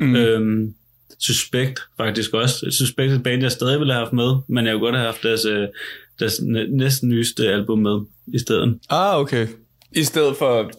[0.00, 0.16] Mm.
[0.16, 0.74] Øhm,
[1.18, 2.66] Suspekt faktisk også.
[2.70, 5.06] Suspekt er et band, jeg stadig ville have haft med, men jeg kunne godt have
[5.06, 5.68] haft deres, øh,
[6.18, 8.00] deres næ- næsten nyeste album med
[8.34, 8.78] i stedet.
[8.90, 9.46] Ah, okay.
[9.92, 10.70] I stedet for...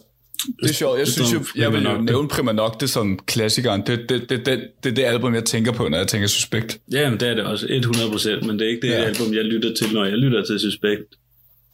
[0.61, 0.99] Det er sjovt.
[0.99, 3.83] Jeg synes jo, jeg vil jo nævne Prima Nocte som klassikeren.
[3.87, 6.79] Det, det, det, det, det er det album, jeg tænker på, når jeg tænker Suspekt.
[6.91, 9.03] Ja, men det er det også 100%, men det er ikke det ja.
[9.03, 11.03] album, jeg lytter til, når jeg lytter til Suspekt.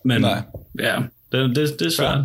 [0.08, 0.42] Men Nej.
[0.80, 0.96] ja,
[1.32, 2.18] det, det, det er svært.
[2.18, 2.24] Ja.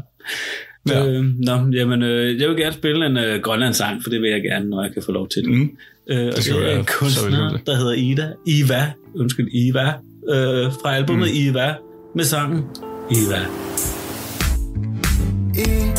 [0.89, 1.07] Ja.
[1.07, 4.43] Øh, nå, jamen, øh, jeg vil gerne spille en øh, Grønlands-sang, for det vil jeg
[4.43, 5.51] gerne, når jeg kan få lov til det.
[5.51, 5.77] Mm.
[6.09, 8.33] Øh, og det, det er en kunstner, der hedder Ida.
[8.47, 8.93] Iva.
[9.15, 9.87] Undskyld, Iva.
[10.29, 11.49] Øh, fra albumet mm.
[11.49, 11.75] Iva.
[12.15, 12.65] Med sangen
[13.11, 13.41] Iva.
[15.55, 15.92] Kulanga,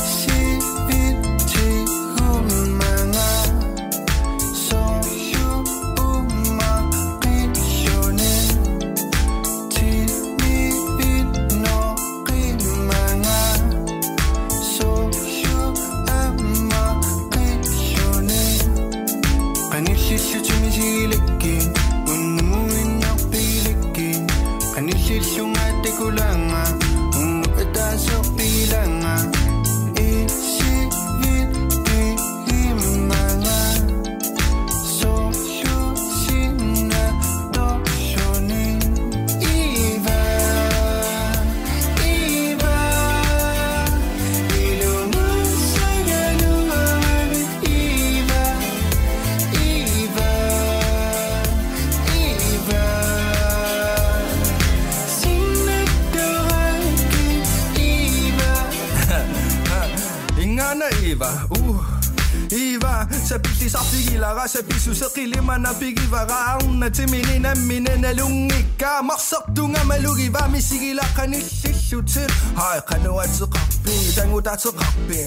[65.54, 75.20] mana pikivaraan timinin ämminen lungikka marsortungamalugivaa misigilaqanillillutil hai qanuatseqarpi tangutatseqarpi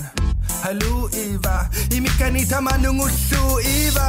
[0.63, 1.55] halu iva
[1.97, 4.09] imikkani tamanungullu iva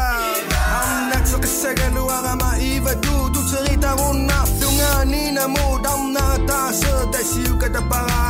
[0.81, 8.21] annatseqissagaluarama iva du tuteritarunnaarlunga ninamu tarnaataase tasiukatapara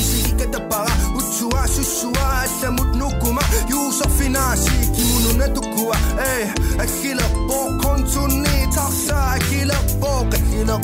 [0.00, 6.46] isigikatapara utsua sussua allamut nukuma yuusorfinaasi kimununatu Tukua Eh,
[6.78, 10.76] akila po Kontuni taksa Akila po Akila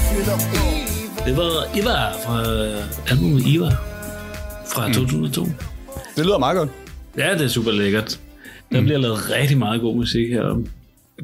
[0.00, 0.64] Akila po
[1.26, 3.70] Det var Iva fra øh, albumet Iva
[4.66, 4.94] fra Mm.
[4.94, 5.44] 2002.
[6.16, 6.68] Det lyder meget godt.
[7.16, 8.20] Ja, det er super lækkert.
[8.72, 10.66] Der bliver lavet rigtig meget god musik herom.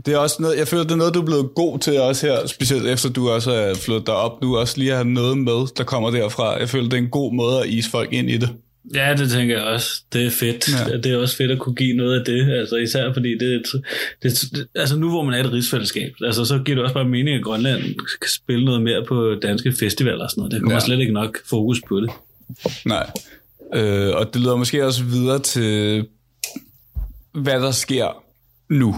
[0.07, 2.27] Det er også noget, jeg føler, det er noget, du er blevet god til også
[2.27, 5.75] her, specielt efter du også er flyttet derop nu, også lige at have noget med,
[5.77, 6.59] der kommer derfra.
[6.59, 8.49] Jeg føler, det er en god måde at ise folk ind i det.
[8.95, 10.03] Ja, det tænker jeg også.
[10.13, 10.69] Det er fedt.
[10.91, 10.97] Ja.
[10.97, 12.53] Det er også fedt at kunne give noget af det.
[12.53, 13.63] Altså især fordi det,
[14.23, 17.05] det, det, altså nu hvor man er et rigsfællesskab, altså så giver det også bare
[17.09, 17.83] mening, at Grønland
[18.21, 20.53] kan spille noget mere på danske festivaler og sådan noget.
[20.53, 20.77] Der kommer Ja.
[20.77, 20.81] ja.
[20.85, 22.11] slet ikke nok fokus på det.
[22.85, 23.11] Nej.
[23.75, 26.07] Øh, og det leder måske også videre til,
[27.35, 28.23] hvad der sker
[28.71, 28.97] nu.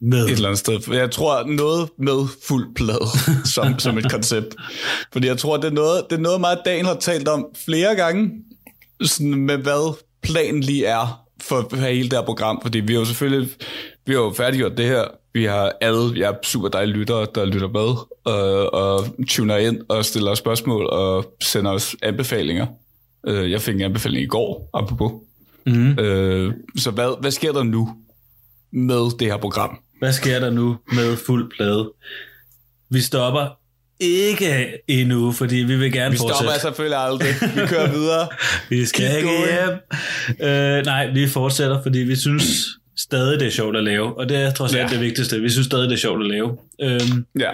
[0.00, 0.24] Med.
[0.24, 0.94] et eller andet sted.
[0.94, 3.06] Jeg tror noget med fuld plade
[3.54, 4.54] som, som et koncept.
[5.12, 7.94] Fordi jeg tror, det er noget, det er noget meget, Daniel har talt om flere
[7.96, 8.30] gange,
[9.02, 12.58] sådan med hvad planen lige er for hele det her program.
[12.62, 13.48] Fordi vi har jo selvfølgelig
[14.06, 15.04] vi har jo færdiggjort det her.
[15.32, 19.80] Vi har alle, jeg er super dejlige lyttere, der lytter med og, og tuner ind
[19.88, 22.66] og stiller os spørgsmål og sender os anbefalinger.
[23.26, 25.12] Øh, Jeg fik en anbefaling i går, apropos.
[25.66, 25.98] Mm.
[25.98, 27.88] Øh, så hvad, hvad sker der nu
[28.72, 29.78] med det her program?
[29.98, 31.92] Hvad sker der nu med fuld plade?
[32.90, 33.58] Vi stopper
[34.00, 36.34] ikke endnu, fordi vi vil gerne Vi fortsætte.
[36.34, 37.28] stopper selvfølgelig aldrig.
[37.54, 38.28] Vi kører videre.
[38.70, 39.78] Vi skal ikke hjem.
[40.48, 44.18] Øh, nej, vi fortsætter, fordi vi synes stadig, det er sjovt at lave.
[44.18, 44.94] Og det er trods alt Ja.
[44.96, 45.40] det vigtigste.
[45.40, 46.56] Vi synes stadig, det er sjovt at lave.
[46.82, 47.50] Øhm, Ja.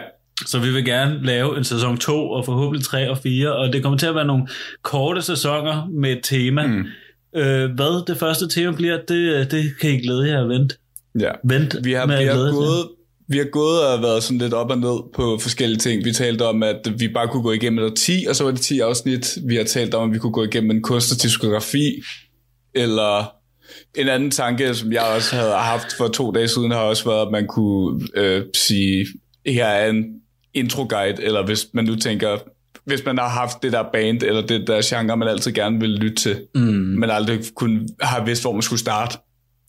[0.47, 3.53] så vi vil gerne lave en sæson 2, og forhåbentlig 3 og 4.
[3.57, 4.49] Og det kommer til at være nogle
[4.83, 6.67] korte sæsoner med et tema.
[6.67, 6.85] Mm.
[7.37, 10.77] Øh, hvad det første tema bliver, det, det kan I glæde jer at vente.
[11.21, 11.31] Ja.
[11.45, 12.89] Vent Vi har, med vi, har gået,
[13.29, 16.05] vi har gået og været sådan lidt op og ned på forskellige ting.
[16.05, 18.61] Vi talte om, at vi bare kunne gå igennem et 10, og så var det
[18.61, 19.39] 10 afsnit.
[19.47, 22.03] Vi har talt om, at vi kunne gå igennem en kunstnerdiskografi,
[22.75, 23.35] eller
[23.95, 27.27] en anden tanke, som jeg også havde haft for to dage siden, har også været,
[27.27, 29.07] at man kunne øh, sige,
[29.47, 30.05] her er en
[30.55, 32.39] intro-guide, eller hvis man nu tænker,
[32.85, 35.91] hvis man har haft det der band, eller det der genre, man altid gerne vil
[35.91, 36.61] lytte til, mm.
[36.61, 39.19] men aldrig kunne, har vidst, hvor man skulle starte,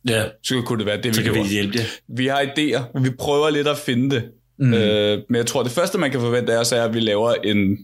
[0.09, 1.49] Ja, så kunne det være det, vi så kan vi gjorde.
[1.49, 1.83] hjælpe jer.
[2.07, 4.23] Vi har idéer, vi prøver lidt at finde det.
[4.59, 4.73] Mm.
[4.73, 7.33] Øh, men jeg tror, det første, man kan forvente af os, er, at vi laver
[7.33, 7.77] en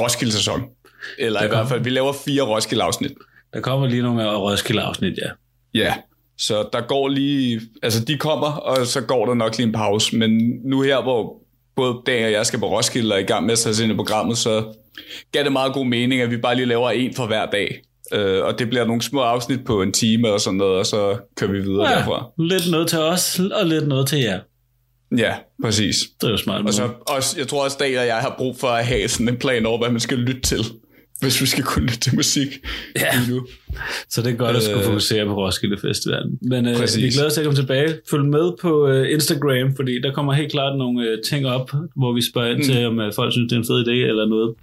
[0.00, 0.62] Roskilde-sæson.
[1.18, 1.56] Eller i kommer.
[1.56, 3.12] hvert fald, vi laver fire Roskilde-afsnit.
[3.54, 5.30] Der kommer lige nogle af Roskilde-afsnit, ja.
[5.74, 5.94] Ja.
[6.38, 7.60] Så der går lige...
[7.82, 10.16] Altså, de kommer, og så går der nok lige en pause.
[10.16, 11.36] Men nu her, hvor
[11.76, 13.92] både Dan og jeg skal på Roskilde og er i gang med at sætte ind
[13.92, 14.64] i programmet, så
[15.32, 17.82] gav det meget god mening, at vi bare lige laver en for hver dag.
[18.12, 21.16] Øh, og det bliver nogle små afsnit på en time og sådan noget, og så
[21.36, 21.98] kører vi videre ja.
[21.98, 22.26] derfra.
[22.38, 24.40] lidt noget til os, og lidt noget til jer.
[25.16, 25.96] Ja, præcis.
[26.20, 26.66] Det er jo smart.
[26.66, 29.28] Og så også, jeg tror også, Dan og jeg har brug for at have sådan
[29.28, 30.58] en plan over, hvad man skal lytte til,
[31.20, 32.48] hvis vi skal kunne lytte til musik
[32.96, 33.06] Ja.
[33.18, 33.46] lige nu.
[34.08, 36.38] Så det er godt at skulle Øh, fokusere på Roskilde Festivalen.
[36.42, 37.02] Men øh, præcis.
[37.02, 37.94] vi glæder os til at komme tilbage.
[38.10, 42.12] Følg med på øh, Instagram, fordi der kommer helt klart nogle øh, ting op, hvor
[42.12, 44.54] vi spørger ind til, om øh, folk synes, det er en fed idé eller noget.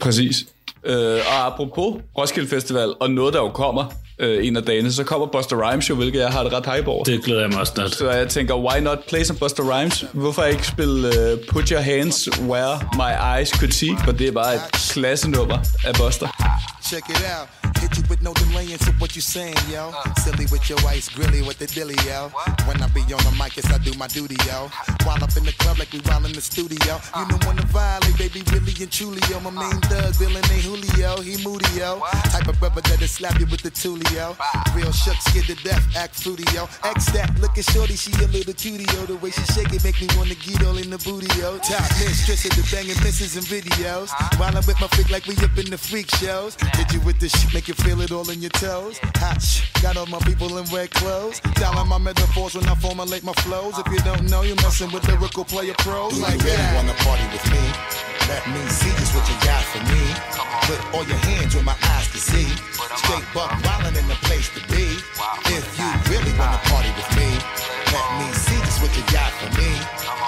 [0.00, 0.46] Præcis.
[0.84, 3.84] Øh, og apropos Roskilde Festival, og noget, der jo kommer
[4.18, 6.88] øh, en af dagene, så kommer Buster Rhymes jo, hvilket jeg har det ret hype
[6.88, 7.04] over.
[7.04, 7.90] Det glæder jeg mig også snart.
[7.94, 10.04] Så jeg tænker, why not play some Buster Rhymes?
[10.12, 13.96] Hvorfor ikke spille uh, Put Your Hands Where My Eyes Could See?
[14.04, 16.28] For det er bare et klassenummer af Buster.
[16.90, 17.48] Check it out.
[17.78, 19.90] Hit you with no delay into what you saying, yo.
[19.94, 20.14] Uh.
[20.16, 22.28] Silly with your ice grilly with the dilly, yo.
[22.66, 24.68] When I be on the mic, yes, I do my duty, yo.
[25.04, 27.00] While up in the club like we while in the studio.
[27.14, 27.24] Uh.
[27.24, 29.40] You know when to violate, baby, really and truly, yo.
[29.40, 29.70] My uh.
[29.70, 32.02] main thug, villain ain't Julio, he moody, yo.
[32.34, 34.36] Type of brother that'll slap you with the tulio.
[34.74, 36.68] Real shook, scared to death, act fruity, yo.
[36.84, 39.06] X that, looking shorty, she a little cutie, yo.
[39.06, 41.56] The way she shake it make me wanna get all in the booty, yo.
[41.64, 44.12] Top mistress of the banging misses and videos.
[44.36, 46.58] While I'm with my freak like we up in the freak shows.
[46.80, 48.96] Hit you with this shit, make you feel it all in your toes.
[49.20, 51.38] Hot shh, got all my people in red clothes.
[51.60, 53.76] Dialing my metaphors when I formulate my flows.
[53.76, 56.80] If you don't know, you're messing with lyrical player pros Do like you really that.
[56.80, 57.60] wanna party with me?
[58.32, 60.04] Let me see just what you got for me.
[60.64, 62.48] Put all your hands where my eyes can see.
[62.96, 64.96] Straight buck wildin' in the place to be.
[65.52, 67.28] If you really wanna party with me,
[67.92, 69.68] let me see just what you got for me.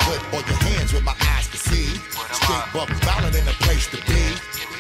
[0.05, 1.87] Put all your hands where my eyes can see.
[2.33, 4.23] Straight buck wildin' in the place to be.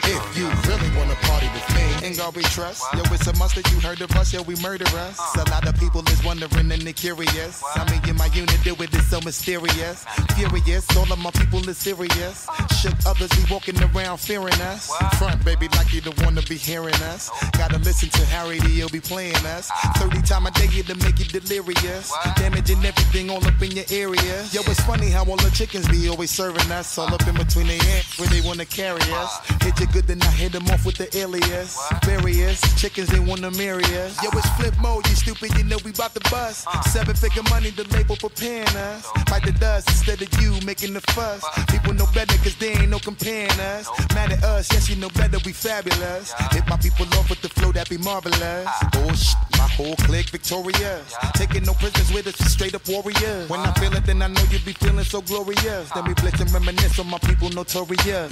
[0.04, 2.06] If you really wanna party with me.
[2.06, 2.82] Ain't God we trust?
[2.94, 5.18] Yo, it's a must that you heard of us, yo, we murder us.
[5.36, 7.62] A lot of people is wondering and they curious.
[7.74, 10.04] How me and my unit do it is so mysterious.
[10.34, 12.48] Furious, all of my people is serious.
[12.80, 14.90] Shook others be walking around fearing us.
[15.18, 17.30] Front, baby, like you don't wanna be hearing us.
[17.56, 19.70] Gotta listen to Harry, he'll be playing us.
[19.98, 22.12] 30 time a day to make you delirious.
[22.36, 24.42] Damaging everything all up in your area.
[24.50, 26.98] Yo, it's funny how all the chickens be always serving us.
[26.98, 29.40] All up in between the hands where they wanna carry us.
[29.62, 31.78] Hit you good, then I hit them off with the alias.
[32.04, 34.22] Various chickens, they wanna marry us.
[34.22, 36.66] Yo, it's flip mode, you stupid, you know we bout to bust.
[36.92, 39.06] Seven figure money, the label preparing us.
[39.28, 41.44] Fight the dust instead of you making the fuss.
[41.68, 43.88] People know better, cause they ain't no comparing us.
[44.14, 46.32] Mad at us, yes, you know better, we fabulous.
[46.52, 48.68] Hit my people off with the flow, that be marvelous.
[48.94, 51.14] Oh, shit, my whole clique victorious.
[51.34, 53.48] Taking no prisoners with us, straight up warriors.
[53.48, 55.90] When I feel it, then I know you be feeling so glorious.
[55.90, 58.30] Then we blitz and reminisce on my people notorious.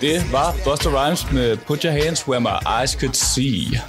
[0.00, 3.80] Det var Buster Rhymes med Put Your Hands Where My Eyes Could See.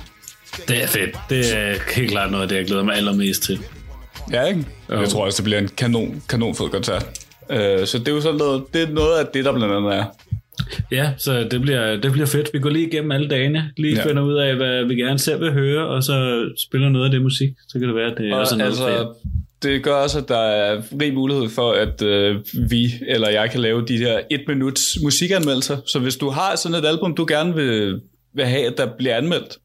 [0.67, 1.17] Det er fedt.
[1.30, 3.60] Det er helt klart noget af det, jeg glæder mig allermest til.
[4.32, 4.65] Ja, ikke?
[4.89, 7.06] Jeg tror også, det bliver en kanon, kanon fed koncert.
[7.52, 9.96] Øh, så det er jo sådan noget, det er noget af det, der blandt andet
[9.96, 10.06] er.
[10.91, 12.50] Ja, så det bliver, det bliver fedt.
[12.54, 14.08] Vi går lige igennem alle dagene, lige Ja.
[14.08, 17.22] finder ud af, hvad vi gerne selv vil høre, og så spiller noget af det
[17.22, 17.50] musik.
[17.67, 19.06] Så kan det være, at det er også Og noget for jer.
[19.63, 22.36] Det gør også, at der er rig mulighed for, at øh,
[22.69, 25.78] vi eller jeg kan lave de her et minuts musikanmeldelser.
[25.86, 28.02] Så hvis du har sådan et album, du gerne vil,
[28.36, 29.58] vil have, at der bliver anmeldt,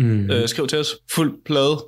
[0.00, 0.30] Mm.
[0.30, 0.96] øh, skriv til os.
[1.14, 1.84] Fuld plade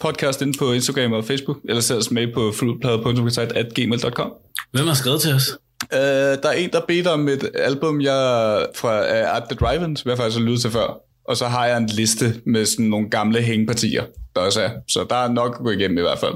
[0.00, 4.32] podcast inde på Instagram og Facebook, eller send os mail på fuldplade.gmail.com.
[4.72, 5.48] Hvem har skrevet til os?
[5.92, 9.96] Øh, der er en, der beder om et album, jeg fra uh, Art the Drive-In,
[9.96, 11.00] som jeg faktisk har lyttet til før.
[11.28, 14.04] Og så har jeg en liste med sådan nogle gamle hængepartier,
[14.36, 14.70] der også er.
[14.88, 16.34] Så der er nok at gå igennem i hvert fald.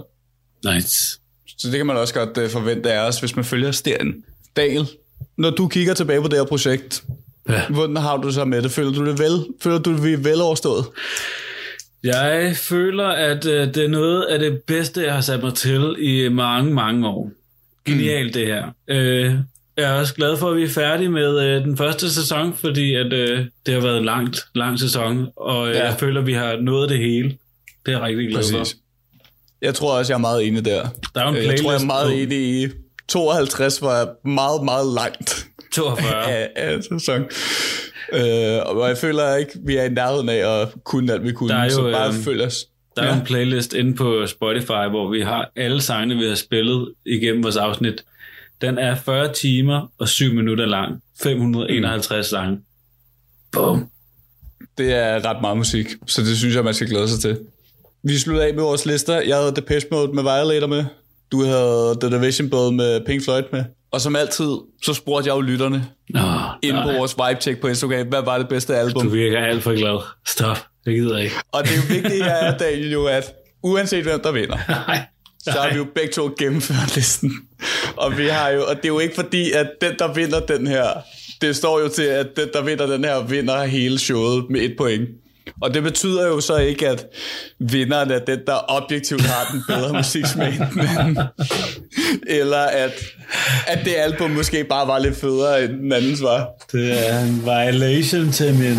[0.64, 1.18] Nice.
[1.58, 4.14] Så det kan man også godt uh, forvente af os, hvis man følger serien.
[4.56, 4.88] Daniel,
[5.38, 7.02] når du kigger tilbage på det her projekt,
[7.48, 7.62] Ja.
[7.68, 8.70] hvordan har du så med det?
[8.70, 9.46] Føler du det vel?
[9.62, 10.84] Føler du det vi er vel overstået?
[12.04, 15.94] Jeg føler, at øh, det er noget af det bedste, jeg har sat mig til
[15.98, 17.30] i mange, mange år.
[17.84, 18.64] Genialt det her.
[18.88, 19.34] Øh,
[19.76, 22.94] jeg er også glad for, at vi er færdige med øh, den første sæson, fordi
[22.94, 25.84] at, øh, det har været en langt, lang sæson, og øh, Ja.
[25.86, 27.28] jeg føler, at vi har nået det hele.
[27.86, 28.64] Det er jeg rigtig glad for.
[29.62, 30.88] Jeg tror også, jeg er meget enig der.
[31.14, 32.68] Der er jo en jeg tror, jeg er meget enig i
[33.08, 36.30] 52 var meget, meget langt 42.
[36.32, 37.22] af, af sæson.
[38.12, 41.48] Øh, og jeg føler ikke, vi er i nærheden af at kunne alt, vi kunne.
[41.48, 42.66] Der er jo, så bare øhm, følg os.
[42.96, 43.16] Der er Ja.
[43.18, 47.56] en playlist inde på Spotify, hvor vi har alle sangene, vi har spillet igennem vores
[47.56, 48.04] afsnit.
[48.60, 51.00] Den er 40 timer og 7 minutter lang.
[51.22, 52.58] 551 sange.
[53.52, 53.88] Bum.
[54.78, 57.38] Det er ret meget musik, så det synes jeg, man skal glæde sig til.
[58.04, 59.20] Vi slutter af med vores lister.
[59.20, 60.84] Jeg havde Depeche Mode med Violator med.
[61.32, 63.64] Du havde The Division Bell med Pink Floyd med.
[63.92, 66.20] Og som altid, så spurgte jeg jo lytterne Nå,
[66.62, 68.06] inde på vores vibe-check på Instagram.
[68.06, 69.02] Hvad var det bedste album?
[69.02, 70.00] Du virker alt for glad.
[70.26, 70.58] Stop.
[70.84, 71.36] Det gider jeg ikke.
[71.52, 75.00] Og det er jo vigtigt her, er, Daniel, jo, at uanset hvem der vinder, Nej.
[75.42, 77.32] så har vi jo begge to gennemført listen.
[77.96, 80.66] Og, vi har jo, og det er jo ikke fordi, at den, der vinder den
[80.66, 80.86] her,
[81.40, 84.74] det står jo til, at den, der vinder den her, vinder hele showet med et
[84.78, 85.08] point.
[85.62, 87.06] Og det betyder jo så ikke, at
[87.60, 90.60] vinderen er den, der objektivt har den bedre musiksmag.
[92.26, 92.92] Eller at,
[93.66, 96.46] at det album måske bare var lidt federe, end den andens var.
[96.72, 98.78] Det er en violation til min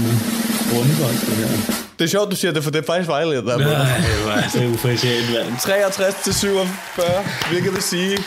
[0.72, 1.74] grundvold, det her.
[2.00, 3.44] Det er sjovt, du siger det, for det er faktisk vejledet.
[3.46, 3.58] Der er.
[3.58, 5.60] Nej, det var så ufortjent, mand.
[5.62, 7.06] 63 til 47,
[7.52, 8.18] hvilket vil sige,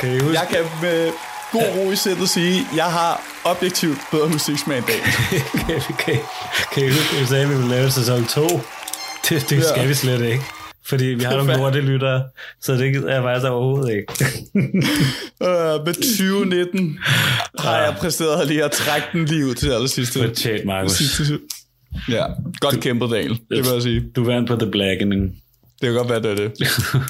[0.00, 0.38] Kan I huske?
[0.38, 1.10] jeg kan med
[1.52, 5.00] god ro i sindet sige, jeg har objektivt bedre musiksmag end dag.
[5.66, 6.18] kan, kan,
[6.72, 8.46] kan I huske, at vi sagde, at vi ville lave sæson 2?
[9.28, 9.62] Det, det Ja.
[9.68, 10.42] skal vi slet ikke.
[10.86, 11.56] Fordi vi har nogle Hvad?
[11.56, 12.22] lortelyttere,
[12.62, 14.12] så det er jeg faktisk overhovedet ikke.
[15.40, 16.98] Uh, med 2019
[17.58, 20.18] har jeg præsteret lige at trække den lige ud til allersidste.
[20.28, 20.92] Fortjent, Markus.
[20.92, 21.38] sidste-
[22.08, 22.24] Ja,
[22.60, 23.30] godt kæmpet, Daniel.
[23.30, 24.04] Det vil jeg sige.
[24.16, 25.22] Du vandt på The Blackening.
[25.80, 26.52] Det kan godt være, det er det.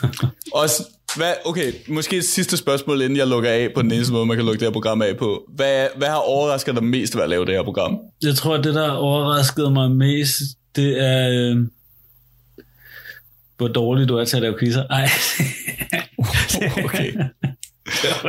[0.53, 0.83] Også,
[1.16, 4.37] hvad, okay, måske et sidste spørgsmål, inden jeg lukker af på den eneste måde, man
[4.37, 5.44] kan lukke det her program af på.
[5.48, 7.98] Hvad, hvad har overrasket dig mest ved at lave det her program?
[8.22, 10.35] Jeg tror, at det, der overraskede mig mest,
[10.76, 11.31] det er...
[11.31, 11.57] Øh,
[13.57, 14.84] hvor dårlig du er til at lave quizzer.
[14.91, 15.09] Ej.
[16.84, 17.12] Okay.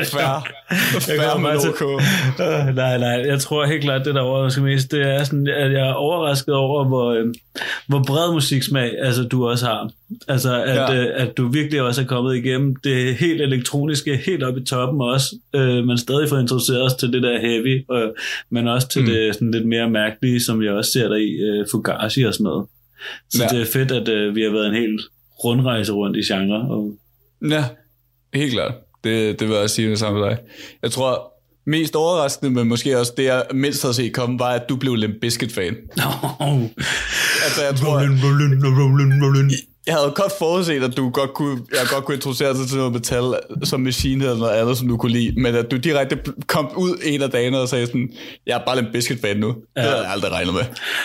[1.35, 2.69] Men bare til- okay.
[2.69, 3.09] Øh, nej, nej.
[3.25, 6.53] Jeg tror helt klart, det der overrasker mest, det er sådan, at jeg er overrasket
[6.55, 7.25] over, hvor, øh,
[7.87, 9.91] hvor bred musiksmag altså, du også har.
[10.27, 10.95] Altså, at, Ja.
[10.95, 15.01] øh, at du virkelig også er kommet igennem det helt elektroniske, helt op i toppen
[15.01, 18.09] også, øh, men stadig får introduceret os til det der heavy, øh,
[18.49, 19.07] men også til Mm.
[19.07, 22.43] det sådan lidt mere mærkelige, som jeg også ser der i øh, Fugazi og sådan
[22.43, 22.65] noget.
[23.29, 23.47] Så ja.
[23.57, 25.01] det er fedt, at øh, vi har været en helt
[25.43, 26.91] rundrejse rundt i genre, og
[27.49, 27.63] Ja,
[28.33, 28.73] helt klart.
[29.03, 30.37] Det, det vil jeg også sige det samme med dig.
[30.83, 31.33] Jeg tror,
[31.65, 34.95] mest overraskende, men måske også det, jeg mindst havde set komme, var, at du blev
[34.95, 35.75] Limp Bizkit-fan.
[37.45, 37.99] Altså, jeg tror,
[39.87, 42.93] jeg havde godt forudset, at du godt kunne, jeg godt kunne introducere dig til noget
[42.93, 43.23] metal,
[43.63, 46.97] som Machine eller noget andet, som du kunne lide, men at du direkte kom ud
[47.03, 48.09] en af dagene og sagde sådan,
[48.47, 49.47] jeg er bare Limp Bizkit-fan nu.
[49.47, 49.81] Ja.
[49.81, 50.61] Det havde jeg aldrig regnet med.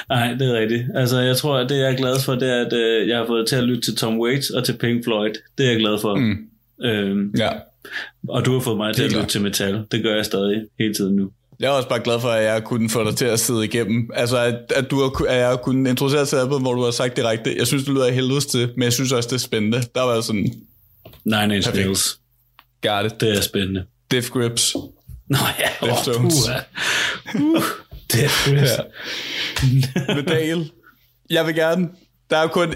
[0.09, 0.85] Nej, det er rigtigt.
[0.95, 3.27] Altså, jeg tror, at det, jeg er glad for, det er, at øh, jeg har
[3.27, 5.33] fået til at lytte til Tom Waits og til Pink Floyd.
[5.59, 6.15] Det er jeg glad for.
[6.17, 6.37] Mm.
[6.85, 7.49] Øhm, Ja.
[8.29, 9.85] Og du har fået mig til at lytte til metal.
[9.91, 11.31] Det gør jeg stadig hele tiden nu.
[11.61, 14.11] Jeg er også bare glad for, at jeg kunne få dig til at sidde igennem.
[14.15, 17.17] Altså, at, at, du har, at jeg kunne introducere til album, hvor du har sagt
[17.17, 19.83] direkte, jeg synes, det lyder af helvedes til, men jeg synes også, det er spændende.
[19.95, 20.53] Der var sådan,
[21.25, 21.75] Nine Inch.
[21.75, 22.19] Nails.
[22.83, 23.21] got it.
[23.21, 23.85] Det er spændende.
[24.11, 24.77] Death Grips.
[25.29, 26.35] Nå ja, Deftones.
[26.35, 26.59] puha.
[27.45, 27.63] uh,
[28.13, 30.15] det er Ja.
[30.15, 30.71] Men Daniel,
[31.31, 31.89] jeg vil gerne,
[32.31, 32.75] der er kun,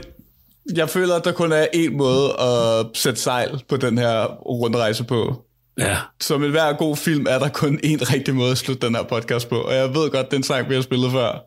[0.74, 5.04] jeg føler, at der kun er én måde at sætte sejl på den her rundrejse
[5.04, 5.42] på.
[5.78, 5.96] ja.
[6.20, 9.02] Som i hver god film er der kun én rigtig måde at slutte den her
[9.02, 9.60] podcast på.
[9.60, 11.38] Og jeg ved godt, den sang, vi har spillet før.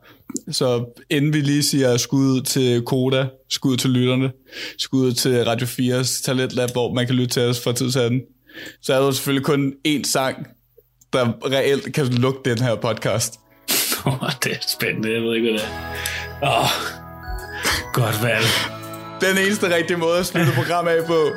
[0.51, 4.31] Så inden vi lige siger skud til Koda, skud til lytterne,
[4.77, 8.21] skud til Radio 4's Talentlab, hvor man kan lytte til os fra tid til anden,
[8.81, 10.37] så er der selvfølgelig kun én sang,
[11.13, 13.39] der reelt kan lukke den her podcast.
[14.43, 15.13] Det er spændende.
[15.13, 15.67] Jeg ved ikke, hvad det
[16.41, 16.49] er.
[16.49, 16.69] Åh, oh,
[17.93, 18.78] godt valg.
[19.21, 21.29] Den eneste rigtige måde at slutte program af på.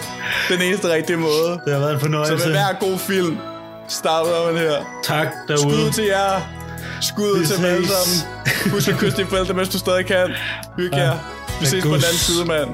[0.49, 1.61] Den eneste rigtige måde.
[1.65, 2.39] Det har været en fornøjelse.
[2.39, 3.39] Så med hver god film
[3.89, 5.01] starter man her.
[5.05, 5.61] Tak derude.
[5.61, 6.41] Skud til jer.
[7.01, 8.73] Skud Vi til dem alle sammen.
[8.73, 10.31] Husk at kysse dine forældre, mens du stadig kan.
[10.77, 11.03] Hygge Ja.
[11.03, 11.17] jer.
[11.61, 12.69] Vi ses på den anden side, mand.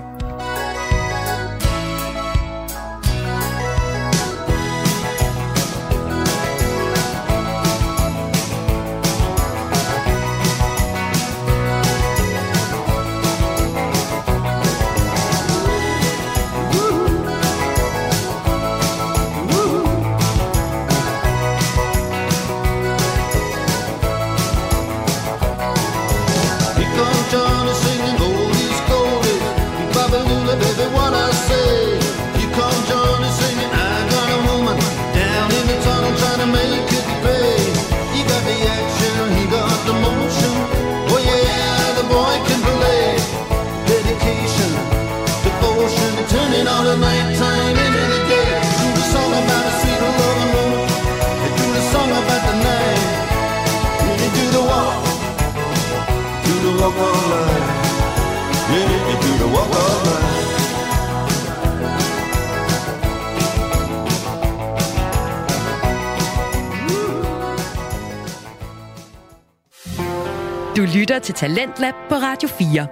[71.38, 72.86] Talentlab på Radio 4.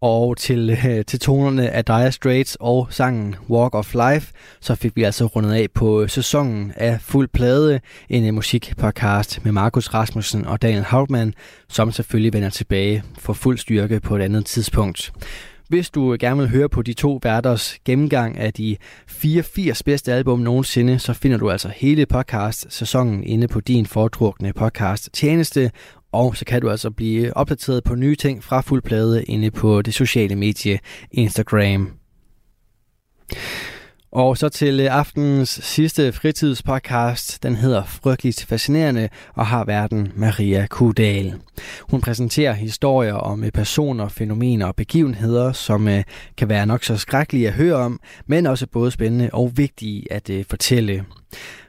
[0.00, 4.96] Og til, øh, til tonerne af Dire Straits og sangen Walk of Life, så fik
[4.96, 10.46] vi altså rundet af på sæsonen af Fuld Plade, en øh, musikpodcast med Markus Rasmussen
[10.46, 11.34] og Daniel Hauptmann,
[11.68, 15.12] som selvfølgelig vender tilbage for fuld styrke på et andet tidspunkt.
[15.68, 18.76] Hvis du øh, gerne vil høre på de to værters gennemgang af de
[19.08, 25.70] 84 bedste album nogensinde, så finder du altså hele podcast-sæsonen inde på din foretrukne podcast-tjeneste,
[26.12, 29.82] og så kan du altså blive opdateret på nye ting fra fuld plade inde på
[29.82, 30.78] det sociale medie
[31.10, 31.90] Instagram.
[34.12, 37.42] Og så til øh, aftenens sidste fritidspodcast.
[37.42, 41.34] Den hedder Frygteligt Fascinerende og har verden Maria Kudal.
[41.80, 46.02] Hun præsenterer historier om øh, personer, fænomener og begivenheder, som øh,
[46.36, 50.30] kan være nok så skrækkelige at høre om, men også både spændende og vigtige at
[50.50, 51.04] fortælle.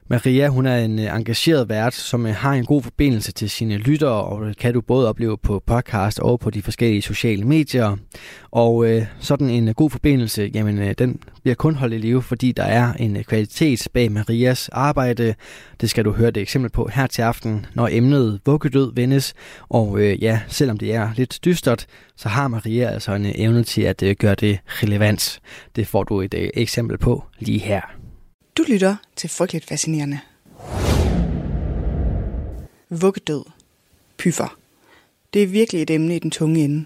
[0.08, 3.78] Maria, hun er en øh, engageret vært, som øh, har en god forbindelse til sine
[3.78, 7.98] lyttere, og det kan du både opleve på podcast og på de forskellige sociale medier.
[8.52, 12.22] Og øh, sådan en øh, god forbindelse, jamen øh, den bliver kun holdt i live,
[12.22, 15.36] fordi der er en kvalitet bag Marias arbejde.
[15.82, 19.34] Det skal du høre et eksempel på her til aften, når emnet vuggedød vendes.
[19.70, 21.86] Og øh, ja, selvom det er lidt dystert,
[22.18, 25.40] så har Maria altså en evne til at øh, gøre det relevant.
[25.76, 28.03] Det får du et øh, eksempel på lige her.
[28.58, 30.20] Du lytter til Frygteligt Fascinerende.
[32.90, 33.44] Vuggedød.
[34.18, 34.58] Pyffer.
[35.34, 36.86] Det er virkelig et emne i den tunge ende.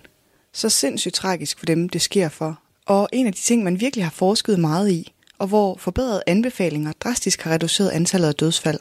[0.53, 2.59] Så sindssygt tragisk for dem, det sker for.
[2.85, 6.93] Og en af de ting, man virkelig har forsket meget i, og hvor forbedrede anbefalinger
[6.99, 8.79] drastisk har reduceret antallet af dødsfald.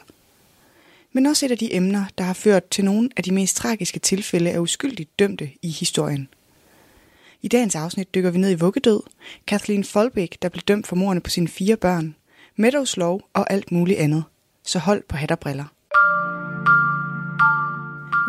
[1.13, 3.99] Men også et af de emner, der har ført til nogle af de mest tragiske
[3.99, 6.29] tilfælde af uskyldigt dømte i historien.
[7.43, 9.01] I dagens afsnit dykker vi ned i vuggedød,
[9.47, 12.15] Kathleen Folbæk, der blev dømt for mordene på sine fire børn,
[12.59, 14.25] Meadows lov og alt muligt andet.
[14.65, 15.65] Så hold på hat og briller.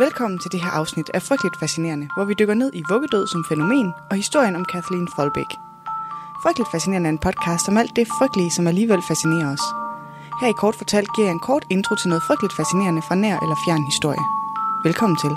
[0.04, 3.46] Velkommen til det her afsnit af Frygteligt Fascinerende, hvor vi dykker ned i vuggedød som
[3.50, 5.52] fænomen og historien om Kathleen Folbæk.
[6.44, 9.66] Frygteligt Fascinerende er en podcast om alt det frygtelige, som alligevel fascinerer os.
[10.42, 13.38] Her i Kort Fortalt giver jeg en kort intro til noget frygteligt fascinerende fra nær
[13.44, 14.26] eller fjern historie.
[14.88, 15.34] Velkommen til.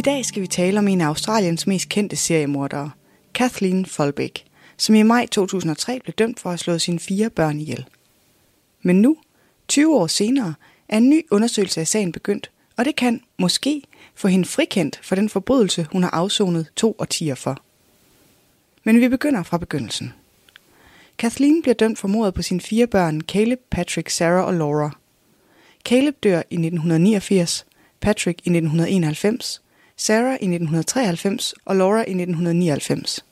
[0.00, 2.90] I dag skal vi tale om en af Australiens mest kendte seriemordere,
[3.34, 4.47] Kathleen Folbæk,
[4.78, 7.84] som i maj 2003 blev dømt for at have slået sine fire børn ihjel.
[8.82, 9.16] Men nu,
[9.68, 10.54] 20 år senere,
[10.88, 13.82] er en ny undersøgelse af sagen begyndt, og det kan, måske,
[14.14, 17.62] få hende frikendt for den forbrydelse, hun har afsonet to årtier for.
[18.84, 20.12] Men vi begynder fra begyndelsen.
[21.18, 24.96] Kathleen bliver dømt for mordet på sine fire børn, Caleb, Patrick, Sarah og Laura.
[25.84, 27.66] Caleb dør i 1989,
[28.00, 29.62] Patrick i 1991,
[29.96, 33.24] Sarah i 1993 og Laura i 1999.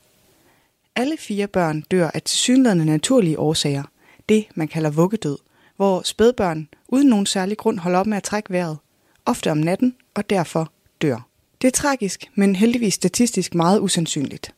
[0.97, 3.83] Alle fire børn dør af tilsyneladende naturlige årsager,
[4.29, 5.37] det man kalder vuggedød,
[5.75, 8.77] hvor spædbørn uden nogen særlig grund holder op med at trække vejret,
[9.25, 10.71] ofte om natten og derfor
[11.01, 11.27] dør.
[11.61, 14.53] Det er tragisk, men heldigvis statistisk meget usandsynligt.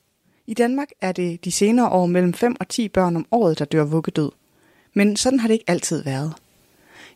[0.47, 3.65] I Danmark er det de senere år mellem 5 og 10 børn om året, der
[3.65, 4.31] dør vuggedød.
[4.93, 6.33] Men sådan har det ikke altid været.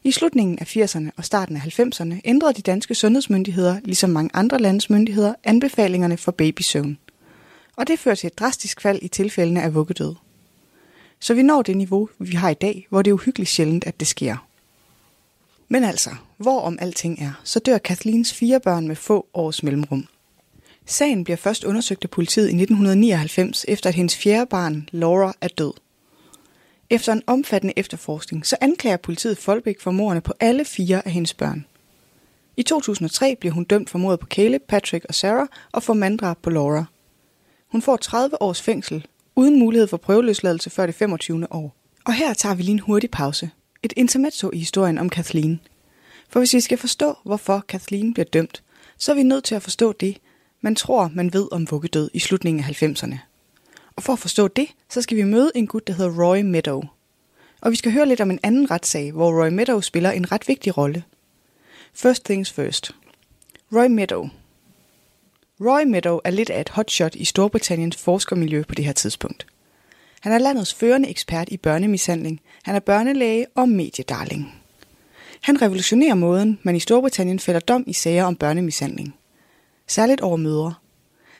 [0.03, 4.59] I slutningen af 80'erne og starten af 90'erne ændrede de danske sundhedsmyndigheder, ligesom mange andre
[4.59, 6.97] landes myndigheder, anbefalingerne for babysøvn.
[7.76, 10.15] Og det fører til et drastisk fald i tilfældene af vuggedød.
[11.19, 13.99] Så vi når det niveau, vi har i dag, hvor det er uhyggeligt sjældent, at
[13.99, 14.47] det sker.
[15.67, 20.07] Men altså, hvor om alting er, så dør Kathleens fire børn med få års mellemrum.
[20.86, 25.47] Sagen bliver først undersøgt af politiet i 1999, efter at hendes fjerde barn, Laura, er
[25.47, 25.74] død.
[26.89, 31.34] Efter en omfattende efterforskning, så anklager politiet Folbæk for mordene på alle fire af hendes
[31.34, 31.65] børn.
[32.57, 36.38] I 2003 bliver hun dømt for mordet på Caleb, Patrick og Sarah og for manddrab
[36.38, 36.86] på Laura.
[37.74, 41.53] Hun får 30 års fængsel, uden mulighed for prøveløsladelse før det 25.
[41.53, 41.76] år.
[42.05, 43.49] Og her tager vi lige en hurtig pause.
[43.84, 45.59] Et intermezzo i historien om Kathleen.
[46.30, 48.63] For hvis vi skal forstå, hvorfor Kathleen bliver dømt,
[48.97, 50.17] så er vi nødt til at forstå det,
[50.61, 53.15] man tror, man ved om vuggedød i slutningen af 90'erne.
[53.95, 56.84] Og for at forstå det, så skal vi møde en gut, der hedder Roy Meadow.
[57.61, 60.47] Og vi skal høre lidt om en anden retssag, hvor Roy Meadow spiller en ret
[60.47, 61.03] vigtig rolle.
[61.93, 62.95] First things first.
[63.76, 64.30] Roy Meadow.
[65.61, 69.47] Roy Meadow er lidt af et hotshot i Storbritanniens forskermiljø på det her tidspunkt.
[70.21, 74.55] Han er landets førende ekspert i børnemishandling, han er børnelæge og mediedarling.
[75.41, 79.15] Han revolutionerer måden, man i Storbritannien fælder dom i sager om børnemishandling.
[79.87, 80.73] Særligt over mødre.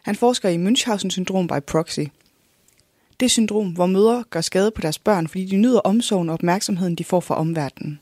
[0.04, 2.00] Han forsker i Münchhausen-syndrom by proxy.
[3.20, 6.96] Det syndrom, hvor mødre gør skade på deres børn, fordi de nyder omsorgen og opmærksomheden,
[6.96, 8.00] de får fra omverdenen.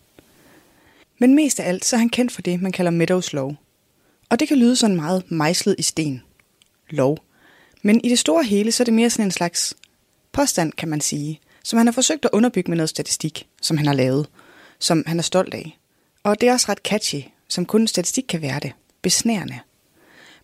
[1.20, 3.56] Men mest af alt, så er han kendt for det, man kalder Meadows lov.
[4.32, 6.24] Og det kan lyde sådan meget mejslet i sten.
[6.90, 7.18] Lov.
[7.82, 9.74] Men i det store hele, så er det mere sådan en slags
[10.32, 13.86] påstand, kan man sige, som han har forsøgt at underbygge med noget statistik, som han
[13.86, 14.28] har lavet,
[14.80, 15.80] som han er stolt af.
[16.24, 18.72] Og det er også ret catchy, som kun statistik kan være det.
[19.02, 19.60] Besnærende.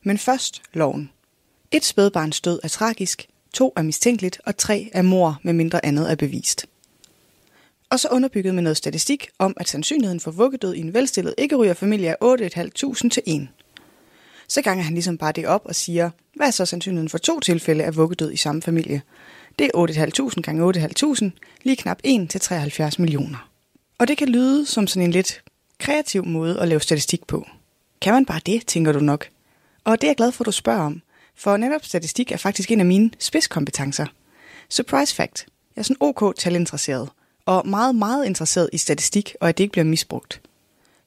[0.04, 1.10] Men først loven.
[1.72, 6.12] Et spædbarns død er tragisk, to er mistænkeligt, og tre er mor, med mindre andet
[6.12, 6.66] er bevist.
[7.90, 12.16] Og så underbygget med noget statistik om, at sandsynligheden for vuggedød i en velstillet ikke-rygerfamilie
[12.22, 13.48] er 8.500 til 1.
[14.48, 17.40] Så ganger han ligesom bare det op og siger, hvad er så sandsynligheden for to
[17.40, 19.02] tilfælde af vuggedød i samme familie?
[19.60, 20.90] Det er 8.500 gange
[21.26, 21.30] 8.500,
[21.64, 23.50] lige knap 1 til 73 millioner.
[23.98, 25.42] Og det kan lyde som sådan en lidt
[25.80, 27.48] kreativ måde at lave statistik på.
[28.02, 29.28] Kan man bare det, tænker du nok.
[29.84, 31.02] Og det er jeg glad for, at du spørger om,
[31.36, 34.06] for netop statistik er faktisk en af mine spidskompetencer.
[34.70, 35.46] Surprise fact.
[35.76, 37.10] Jeg er sådan ok talinteresseret,
[37.46, 40.42] og meget, meget interesseret i statistik, og at det ikke bliver misbrugt.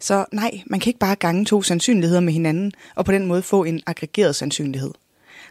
[0.00, 3.42] Så nej, man kan ikke bare gange to sandsynligheder med hinanden, og på den måde
[3.42, 4.90] få en aggregeret sandsynlighed.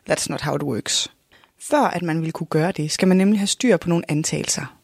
[0.09, 1.11] That's not how it works.
[1.61, 4.75] Før at man vil kunne gøre det, skal man nemlig have styr på nogle antagelser.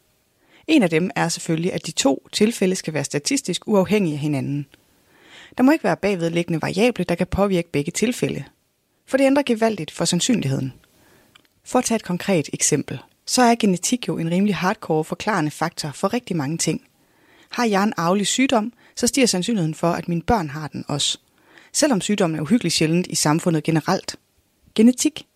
[0.68, 4.66] En af dem er selvfølgelig, at de to tilfælde skal være statistisk uafhængige af hinanden.
[5.58, 8.44] Der må ikke være bagvedliggende variable, der kan påvirke begge tilfælde.
[9.08, 10.74] For det ændrer gevaldigt for sandsynligheden.
[11.64, 15.92] For at tage et konkret eksempel, så er genetik jo en rimelig hardcore forklarende faktor
[15.92, 16.82] for rigtig mange ting.
[17.50, 21.18] Har jeg en arvelig sygdom, så stiger sandsynligheden for, at mine børn har den også.
[21.74, 24.16] Selvom sygdommen er uhyggeligt sjældent i samfundet generelt.
[24.76, 25.28] Genetik.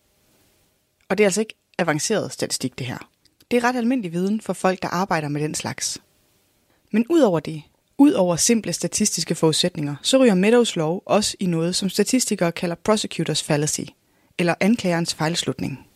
[1.10, 3.10] Og det er altså ikke avanceret statistik, det her.
[3.52, 6.02] Det er ret almindelig viden for folk, der arbejder med den slags.
[6.92, 7.64] Men udover det,
[7.98, 12.76] ud over simple statistiske forudsætninger, så ryger Meadows lov også i noget, som statistikere kalder
[12.76, 13.82] prosecutors fallacy,
[14.38, 15.88] eller anklagerens fejlslutning.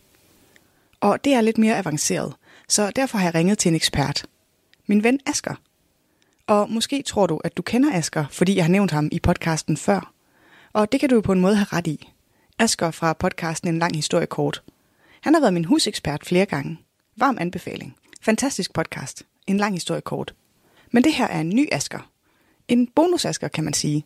[1.00, 2.34] Og det er lidt mere avanceret,
[2.68, 4.26] så derfor har jeg ringet til en ekspert.
[4.86, 5.54] Min ven Asker.
[6.46, 9.76] Og måske tror du, at du kender Asker, fordi jeg har nævnt ham i podcasten
[9.76, 10.12] før.
[10.72, 12.12] Og det kan du jo på en måde have ret i.
[12.58, 14.62] Asker fra podcasten En lang historie kort.
[15.20, 16.78] Han har været min husekspert flere gange.
[17.16, 17.96] Varm anbefaling.
[18.20, 19.22] Fantastisk podcast.
[19.46, 20.34] En lang historie kort.
[20.92, 22.10] Men det her er en ny Asker.
[22.68, 24.04] En bonusasker, kan man sige.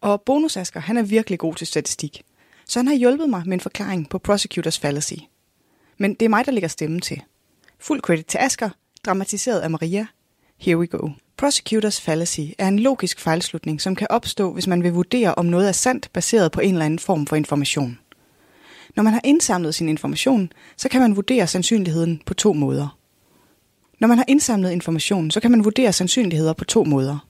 [0.00, 2.22] Og bonusasker, han er virkelig god til statistik.
[2.66, 5.14] Så han har hjulpet mig med en forklaring på Prosecutors Fallacy.
[5.98, 7.22] Men det er mig, der lægger stemmen til.
[7.78, 8.70] Fuld credit til Asker,
[9.06, 10.06] dramatiseret af Maria.
[10.58, 11.08] Here we go.
[11.36, 15.68] Prosecutors fallacy er en logisk fejlslutning, som kan opstå, hvis man vil vurdere, om noget
[15.68, 17.98] er sandt baseret på en eller anden form for information.
[18.96, 22.98] Når man har indsamlet sin information, så kan man vurdere sandsynligheden på to måder.
[24.00, 27.28] Når man har indsamlet information, så kan man vurdere sandsynligheder på to måder.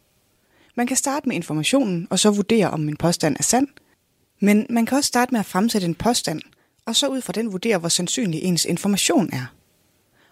[0.74, 3.68] Man kan starte med informationen og så vurdere, om en påstand er sand,
[4.40, 6.40] men man kan også starte med at fremsætte en påstand,
[6.86, 9.46] og så ud fra den vurdere, hvor sandsynlig ens information er.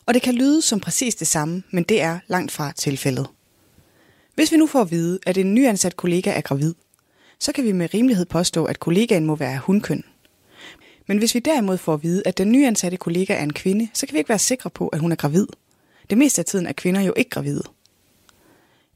[0.06, 3.26] Og det kan lyde som præcis det samme, men det er langt fra tilfældet.
[4.35, 6.74] Hvis vi nu får at vide, at en nyansat kollega er gravid,
[7.39, 10.05] så kan vi med rimelighed påstå, at kollegaen må være hundkøn.
[11.07, 14.07] Men hvis vi derimod får at vide, at den nyansatte kollega er en kvinde, så
[14.07, 15.47] kan vi ikke være sikre på, at hun er gravid.
[16.11, 17.62] Det meste af tiden er kvinder jo ikke gravide.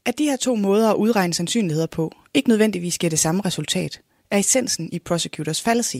[0.05, 4.01] At de her to måder at udregne sandsynligheder på ikke nødvendigvis giver det samme resultat,
[4.31, 5.97] er essensen i prosecutors fallacy.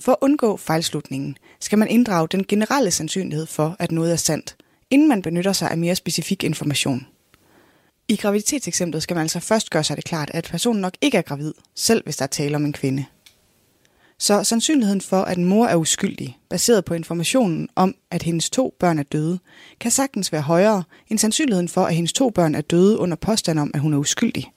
[0.00, 4.56] For at undgå fejlslutningen skal man inddrage den generelle sandsynlighed for, at noget er sandt,
[4.90, 7.06] inden man benytter sig af mere specifik information.
[8.10, 11.22] I graviditetseksemplet skal man altså først gøre sig det klart, at personen nok ikke er
[11.22, 13.04] gravid, selv hvis der er tale om en kvinde.
[14.18, 18.74] Så sandsynligheden for, at en mor er uskyldig, baseret på informationen om, at hendes to
[18.78, 19.38] børn er døde,
[19.80, 23.58] kan sagtens være højere end sandsynligheden for, at hendes to børn er døde under påstand
[23.58, 24.52] om, at hun er uskyldig.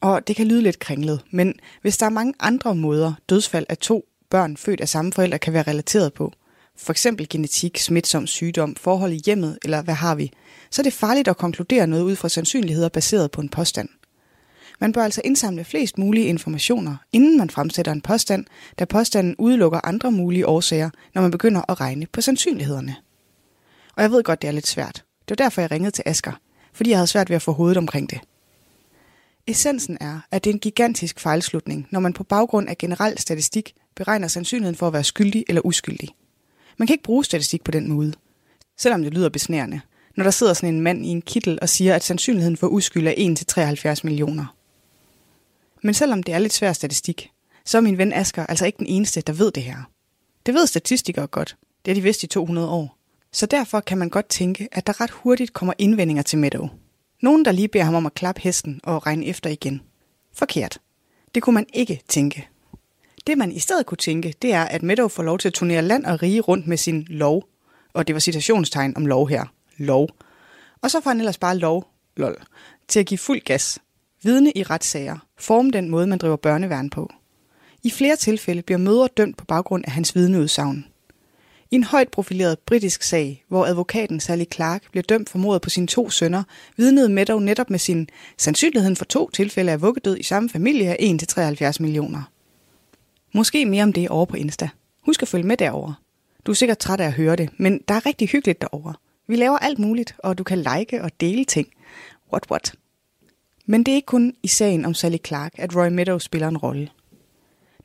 [0.00, 3.78] Og det kan lyde lidt kringlet, men hvis der er mange andre måder, dødsfald af
[3.78, 6.32] to børn født af samme forældre kan være relateret på,
[6.76, 10.32] for eksempel genetik, smitsom sygdom, forhold i hjemmet eller hvad har vi,
[10.70, 13.88] så er det farligt at konkludere noget ud fra sandsynligheder baseret på en påstand.
[14.80, 18.44] Man bør altså indsamle flest mulige informationer, inden man fremsætter en påstand,
[18.78, 22.96] da påstanden udelukker andre mulige årsager, når man begynder at regne på sandsynlighederne.
[23.96, 25.04] Og jeg ved godt, det er lidt svært.
[25.28, 26.32] Det var derfor, jeg ringede til Asker,
[26.72, 28.20] fordi jeg havde svært ved at få hovedet omkring det.
[29.46, 33.74] Essensen er, at det er en gigantisk fejlslutning, når man på baggrund af generel statistik
[33.96, 36.08] beregner sandsynligheden for at være skyldig eller uskyldig.
[36.78, 38.12] Man kan ikke bruge statistik på den måde,
[38.78, 39.80] selvom det lyder besnærende,
[40.16, 43.06] når der sidder sådan en mand i en kittel og siger, at sandsynligheden for uskyld
[43.06, 44.56] er 1 til 73 millioner.
[45.82, 47.30] Men selvom det er lidt svær statistik,
[47.64, 49.90] så er min ven Asker altså ikke den eneste, der ved det her.
[50.46, 51.56] Det ved statistikere godt.
[51.84, 52.98] Det har de vidst i 200 år.
[53.32, 56.68] Så derfor kan man godt tænke, at der ret hurtigt kommer indvendinger til Meadow.
[57.22, 59.80] Nogen, der lige beder ham om at klappe hesten og regne efter igen.
[60.34, 60.78] Forkert.
[61.34, 62.48] Det kunne man ikke tænke.
[63.26, 65.82] Det man i stedet kunne tænke, det er, at Meadow får lov til at turnere
[65.82, 67.48] land og rige rundt med sin lov.
[67.92, 69.44] Og det var citationstegn om lov her.
[69.78, 70.08] Lov.
[70.82, 72.36] Og så får han ellers bare lov, lol,
[72.88, 73.78] til at give fuld gas.
[74.22, 75.18] Vidne i retssager.
[75.38, 77.12] Forme den måde, man driver børneværn på.
[77.82, 80.86] I flere tilfælde bliver mødre dømt på baggrund af hans vidneudsagn.
[81.70, 85.70] I en højt profileret britisk sag, hvor advokaten Sally Clark bliver dømt for mordet på
[85.70, 86.42] sine to sønner,
[86.76, 88.08] vidnede Meadow netop med sin
[88.38, 91.18] sandsynligheden for to tilfælde af vuggedød i samme familie af
[91.72, 92.22] 1-73 millioner.
[93.34, 94.68] Måske mere om det over på Insta.
[95.02, 95.92] Husk at følge med derover.
[96.46, 98.92] Du er sikkert træt af at høre det, men der er rigtig hyggeligt derover.
[99.28, 101.68] Vi laver alt muligt, og du kan like og dele ting.
[102.32, 102.74] What what?
[103.66, 106.56] Men det er ikke kun i sagen om Sally Clark, at Roy Meadow spiller en
[106.56, 106.90] rolle.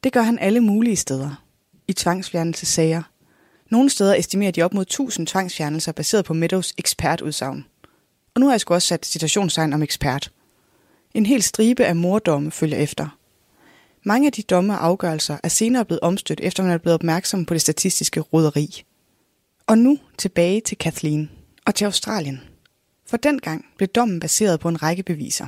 [0.03, 1.43] Det gør han alle mulige steder.
[1.87, 3.03] I tvangsfjernelsesager.
[3.69, 7.65] Nogle steder estimerer de op mod 1000 tvangsfjernelser baseret på Meadows ekspertudsagn.
[8.35, 10.31] Og nu har jeg sgu også sat citationstegn om ekspert.
[11.13, 13.17] En hel stribe af mordomme følger efter.
[14.03, 17.45] Mange af de domme og afgørelser er senere blevet omstødt, efter man er blevet opmærksom
[17.45, 18.83] på det statistiske roderi.
[19.67, 21.29] Og nu tilbage til Kathleen
[21.65, 22.41] og til Australien.
[23.09, 25.47] For dengang blev dommen baseret på en række beviser.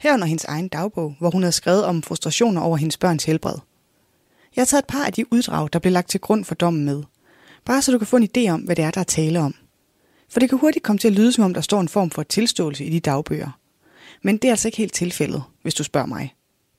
[0.00, 3.56] Herunder hendes egen dagbog, hvor hun havde skrevet om frustrationer over hendes børns helbred.
[4.56, 6.84] Jeg har taget et par af de uddrag, der blev lagt til grund for dommen
[6.84, 7.02] med.
[7.64, 9.54] Bare så du kan få en idé om, hvad det er, der er tale om.
[10.28, 12.22] For det kan hurtigt komme til at lyde, som om der står en form for
[12.22, 13.58] tilståelse i de dagbøger.
[14.22, 16.34] Men det er altså ikke helt tilfældet, hvis du spørger mig.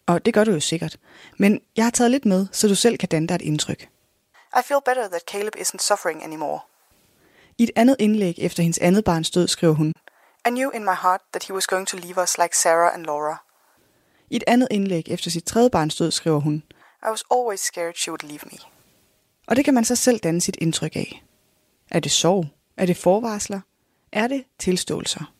[0.05, 0.97] Og det gør du jo sikkert.
[1.37, 3.89] Men jeg har taget lidt med, så du selv kan danne dig et indtryk.
[4.59, 6.59] I feel better that Caleb isn't suffering anymore.
[7.57, 9.93] I et andet indlæg efter hendes andet barns død skriver hun,
[10.47, 13.05] I knew in my heart that he was going to leave us like Sarah and
[13.05, 13.37] Laura.
[14.29, 16.63] I et andet indlæg efter sit tredje barns død skriver hun,
[17.03, 18.57] I was always scared she would leave me.
[19.47, 21.23] Og det kan man så selv danne sit indtryk af.
[21.91, 22.45] Er det sorg?
[22.77, 23.59] Er det forvarsler?
[24.11, 25.31] Er det tilståelser?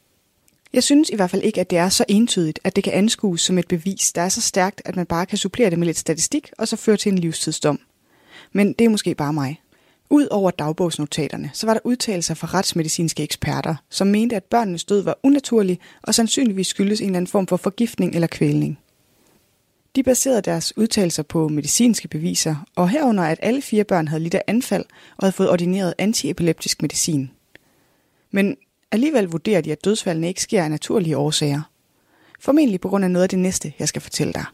[0.73, 3.41] Jeg synes i hvert fald ikke, at det er så entydigt, at det kan anskues
[3.41, 5.97] som et bevis, der er så stærkt, at man bare kan supplere det med lidt
[5.97, 7.79] statistik, og så føre til en livstidsdom.
[8.55, 9.61] Men det er måske bare mig.
[10.09, 15.17] Udover dagbogsnotaterne, så var der udtalelser fra retsmedicinske eksperter, som mente, at børnenes død var
[15.23, 18.79] unaturlig og sandsynligvis skyldes en eller anden form for forgiftning eller kvælning.
[19.95, 24.35] De baserede deres udtalelser på medicinske beviser, og herunder at alle fire børn havde lidt
[24.35, 24.85] af anfald
[25.17, 27.31] og havde fået ordineret antiepileptisk medicin.
[28.31, 28.57] Men
[28.91, 31.61] alligevel vurderer de, at dødsfaldene ikke sker af naturlige årsager.
[32.39, 34.45] Formentlig på grund af noget af det næste, jeg skal fortælle dig.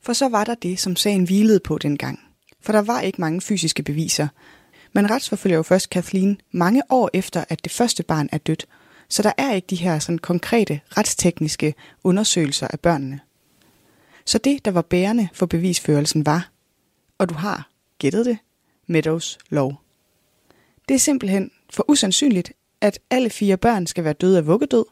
[0.00, 2.31] For så var der det, som sagen hvilede på dengang.
[2.62, 4.28] For der var ikke mange fysiske beviser.
[4.92, 8.66] Man retsforfølger jo først Kathleen mange år efter, at det første barn er dødt,
[9.08, 13.20] så der er ikke de her sådan konkrete retstekniske undersøgelser af børnene.
[14.24, 16.50] Så det, der var bærende for bevisførelsen var,
[17.18, 18.38] og du har gættet det,
[18.86, 19.80] Meadows lov.
[20.88, 24.84] Det er simpelthen for usandsynligt, at alle fire børn skal være døde af vuggedød.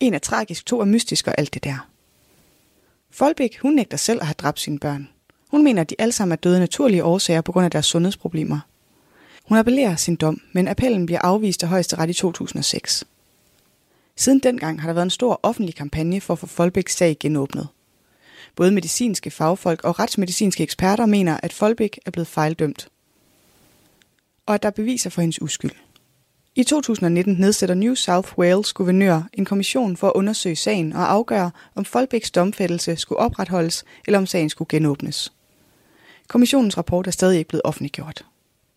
[0.00, 1.88] En er tragisk, to er mystisk og alt det der.
[3.10, 5.08] Folbæk, hun nægter selv at have dræbt sine børn.
[5.50, 7.86] Hun mener, at de alle sammen er døde af naturlige årsager på grund af deres
[7.86, 8.60] sundhedsproblemer.
[9.44, 13.04] Hun appellerer sin dom, men appellen bliver afvist af højesteret i 2006.
[14.16, 17.68] Siden dengang har der været en stor offentlig kampagne for at få Folbæks sag genåbnet.
[18.56, 22.88] Både medicinske fagfolk og retsmedicinske eksperter mener, at Folbæk er blevet fejldømt.
[24.46, 25.72] Og at der er beviser for hendes uskyld.
[26.54, 31.50] I 2019 nedsætter New South Wales guvernør en kommission for at undersøge sagen og afgøre,
[31.74, 35.32] om Folbæks domfældelse skulle opretholdes, eller om sagen skulle genåbnes.
[36.28, 38.24] Kommissionens rapport er stadig ikke blevet offentliggjort.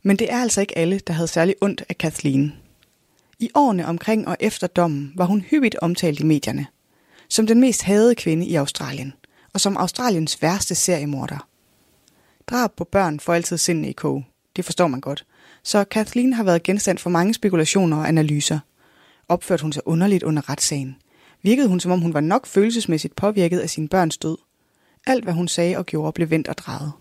[0.03, 2.53] Men det er altså ikke alle, der havde særlig ondt af Kathleen.
[3.39, 6.67] I årene omkring og efter dommen var hun hyppigt omtalt i medierne.
[7.29, 9.13] Som den mest hadede kvinde i Australien,
[9.53, 11.47] og som Australiens værste seriemorder.
[12.47, 14.23] Drab på børn får altid sindene i kog.
[14.55, 15.25] Det forstår man godt.
[15.63, 18.59] Så Kathleen har været genstand for mange spekulationer og analyser.
[19.27, 20.95] Opførte hun sig underligt under retssagen?
[21.41, 24.37] Virkede hun, som om hun var nok følelsesmæssigt påvirket af sin børns død?
[25.07, 26.91] Alt, hvad hun sagde og gjorde, blev vendt og drejet.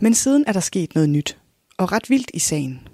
[0.00, 1.38] Men siden er der sket noget nyt,
[1.76, 2.88] og ret vildt i sagen.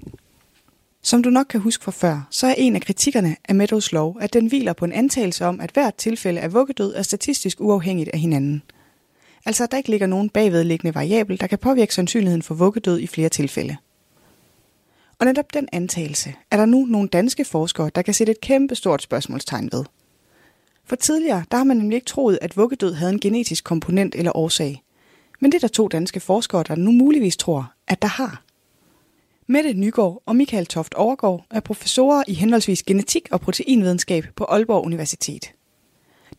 [1.02, 4.16] Som du nok kan huske fra før, så er en af kritikkerne af Meadows lov,
[4.20, 8.10] at den hviler på en antagelse om, at hvert tilfælde af vuggedød er statistisk uafhængigt
[8.12, 8.62] af hinanden.
[9.46, 13.06] Altså at der ikke ligger nogen bagvedliggende variabel, der kan påvirke sandsynligheden for vuggedød i
[13.06, 13.76] flere tilfælde.
[15.18, 18.74] Og netop den antagelse er der nu nogle danske forskere, der kan sætte et kæmpe
[18.74, 19.84] stort spørgsmålstegn ved.
[20.84, 24.36] For tidligere, der har man nemlig ikke troet, at vuggedød havde en genetisk komponent eller
[24.36, 24.82] årsag.
[25.42, 28.42] Men det er der to danske forskere, der nu muligvis tror, at der har.
[29.46, 34.84] Mette Nygaard og Michael Toft Overgaard er professorer i henholdsvis genetik og proteinvidenskab på Aalborg
[34.84, 35.52] Universitet.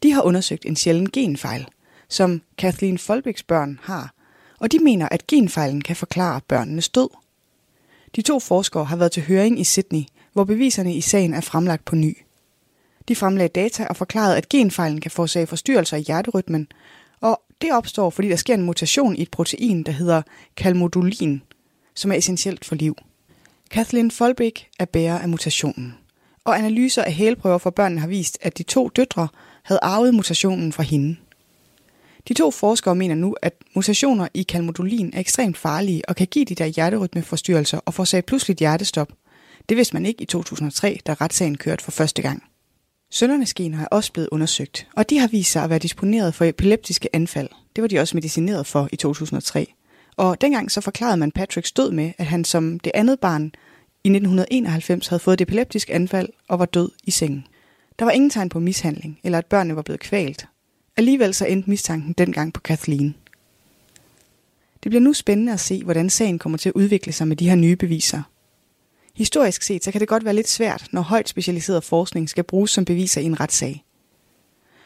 [0.04, 1.68] De har undersøgt en sjælden genfejl,
[2.10, 4.14] som Kathleen Folbæks børn har,
[4.60, 7.10] og de mener, at genfejlen kan forklare børnenes død.
[8.16, 11.86] De to forskere har været til høring i Sydney, hvor beviserne i sagen er fremlagt
[11.86, 12.18] på ny.
[13.08, 16.68] De fremlagde data og forklarede, at genfejlen kan forårsage forstyrrelser i hjerterytmen,
[17.64, 20.22] det opstår, fordi der sker en mutation i et protein, der hedder
[20.58, 21.42] kalmodulin,
[21.96, 22.96] som er essentielt for liv.
[23.72, 25.94] Kathleen Folbæk er bærer af mutationen,
[26.44, 29.28] og analyser af hælprøver for børnene har vist, at de to døtre
[29.64, 31.16] havde arvet mutationen fra hende.
[32.28, 36.46] De to forskere mener nu, at mutationer i kalmodulin er ekstremt farlige og kan give
[36.46, 39.12] de der hjerterytmeforstyrrelser og forårsage pludseligt hjertestop.
[39.70, 42.44] Det vidste man ikke i 2003, da retssagen kørte for første gang.
[43.14, 46.46] Søndernes gener er også blevet undersøgt, og de har vist sig at være disponeret for
[46.46, 47.50] epileptiske anfald.
[47.76, 49.74] Det var de også medicineret for i 2003.
[50.18, 53.44] Og dengang så forklarede man Patricks død med, at han som det andet barn
[54.04, 57.48] i 1991 havde fået et epileptisk anfald og var død i sengen.
[58.00, 60.46] Der var ingen tegn på mishandling, eller at børnene var blevet kvalt.
[60.98, 63.16] Alligevel så endte mistanken dengang på Kathleen.
[64.84, 67.50] Det bliver nu spændende at se, hvordan sagen kommer til at udvikle sig med de
[67.50, 68.22] her nye beviser.
[69.16, 72.72] Historisk set så kan det godt være lidt svært, når højt specialiseret forskning skal bruges
[72.72, 73.86] som beviser i en retssag.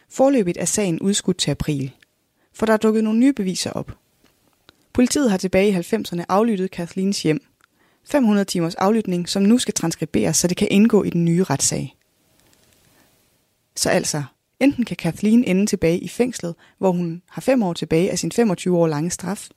[0.10, 1.92] Forløbigt er sagen udskudt til april,
[2.54, 3.92] for der er dukket nogle nye beviser op.
[4.94, 7.42] Politiet har tilbage i 90'erne aflyttet Kathleens hjem.
[8.06, 11.96] 500 timers aflytning, som nu skal transkriberes, så det kan indgå i den nye retssag.
[13.76, 14.24] Så altså,
[14.60, 18.32] enten kan Kathleen ende tilbage i fængslet, hvor hun har fem år tilbage af sin
[18.32, 19.50] 25 år lange straf,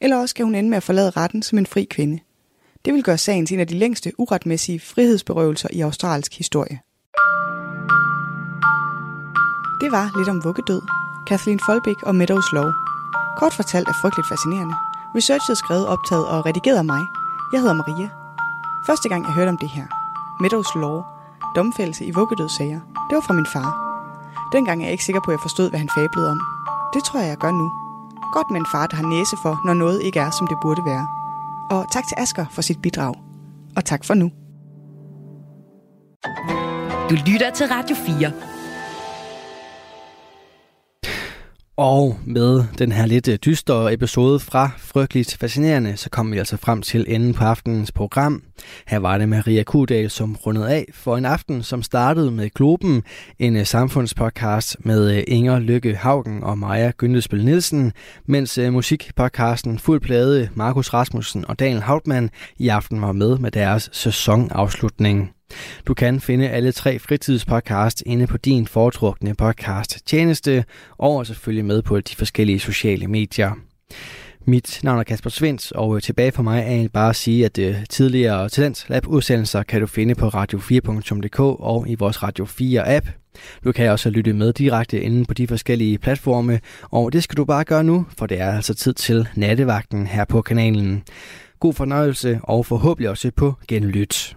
[0.00, 2.20] eller også kan hun ende med at forlade retten som en fri kvinde.
[2.84, 6.80] Det vil gøre sagen til en af de længste uretmæssige frihedsberøvelser i australsk historie.
[9.80, 10.82] Det var lidt om vuggedød,
[11.28, 12.70] Kathleen Folbæk og Meadows Law.
[13.38, 14.74] Kort fortalt er frygteligt fascinerende.
[15.16, 17.02] Researchet er skrevet, optaget og redigeret af mig.
[17.52, 18.08] Jeg hedder Maria.
[18.86, 19.86] Første gang jeg hørte om det her,
[20.40, 21.02] Meadows Law,
[21.56, 23.70] domfældelse i vuggedødssager, det var fra min far.
[24.52, 26.40] Dengang er jeg ikke sikker på, at jeg forstod, hvad han fablede om.
[26.94, 27.66] Det tror jeg, jeg gør nu.
[28.32, 30.84] Godt med en far, der har næse for, når noget ikke er, som det burde
[30.84, 31.17] være.
[31.70, 33.14] Og tak til Asker for sit bidrag.
[33.76, 34.30] Og tak for nu.
[37.10, 38.47] Du lytter til Radio 4.
[41.78, 46.56] Og med den her lidt dystere dystre episode fra Frygteligt Fascinerende, så kom vi altså
[46.56, 48.42] frem til enden på aftenens program.
[48.86, 53.02] Her var det Maria Kudal, som rundede af for en aften, som startede med Globen,
[53.38, 57.92] en øh, samfundspodcast med øh, Inger Lykke Haugen og Maja Gyndesbøl Nielsen,
[58.26, 63.90] mens musikpodcasten Fuld Plade, Markus Rasmussen og Daniel Hautmann i aften var med med deres
[63.92, 65.37] sæsonafslutning.
[65.86, 70.64] Du kan finde alle tre fritidspodcasts inde på din foretrukne podcast tjeneste,
[70.98, 73.52] og selvfølgelig med på de forskellige sociale medier.
[74.44, 77.58] Mit navn er Kasper Svens, og tilbage for mig er egentlig bare at sige, at
[77.58, 82.96] øh, tidligere Talent Lab udsendelser kan du finde på radio4.dk og i vores Radio 4
[82.96, 83.06] app.
[83.64, 87.44] Du kan også lytte med direkte inde på de forskellige platforme, og det skal du
[87.44, 91.02] bare gøre nu, for det er altså tid til nattevagten her på kanalen.
[91.60, 94.36] God fornøjelse og forhåbentlig også på genlyt.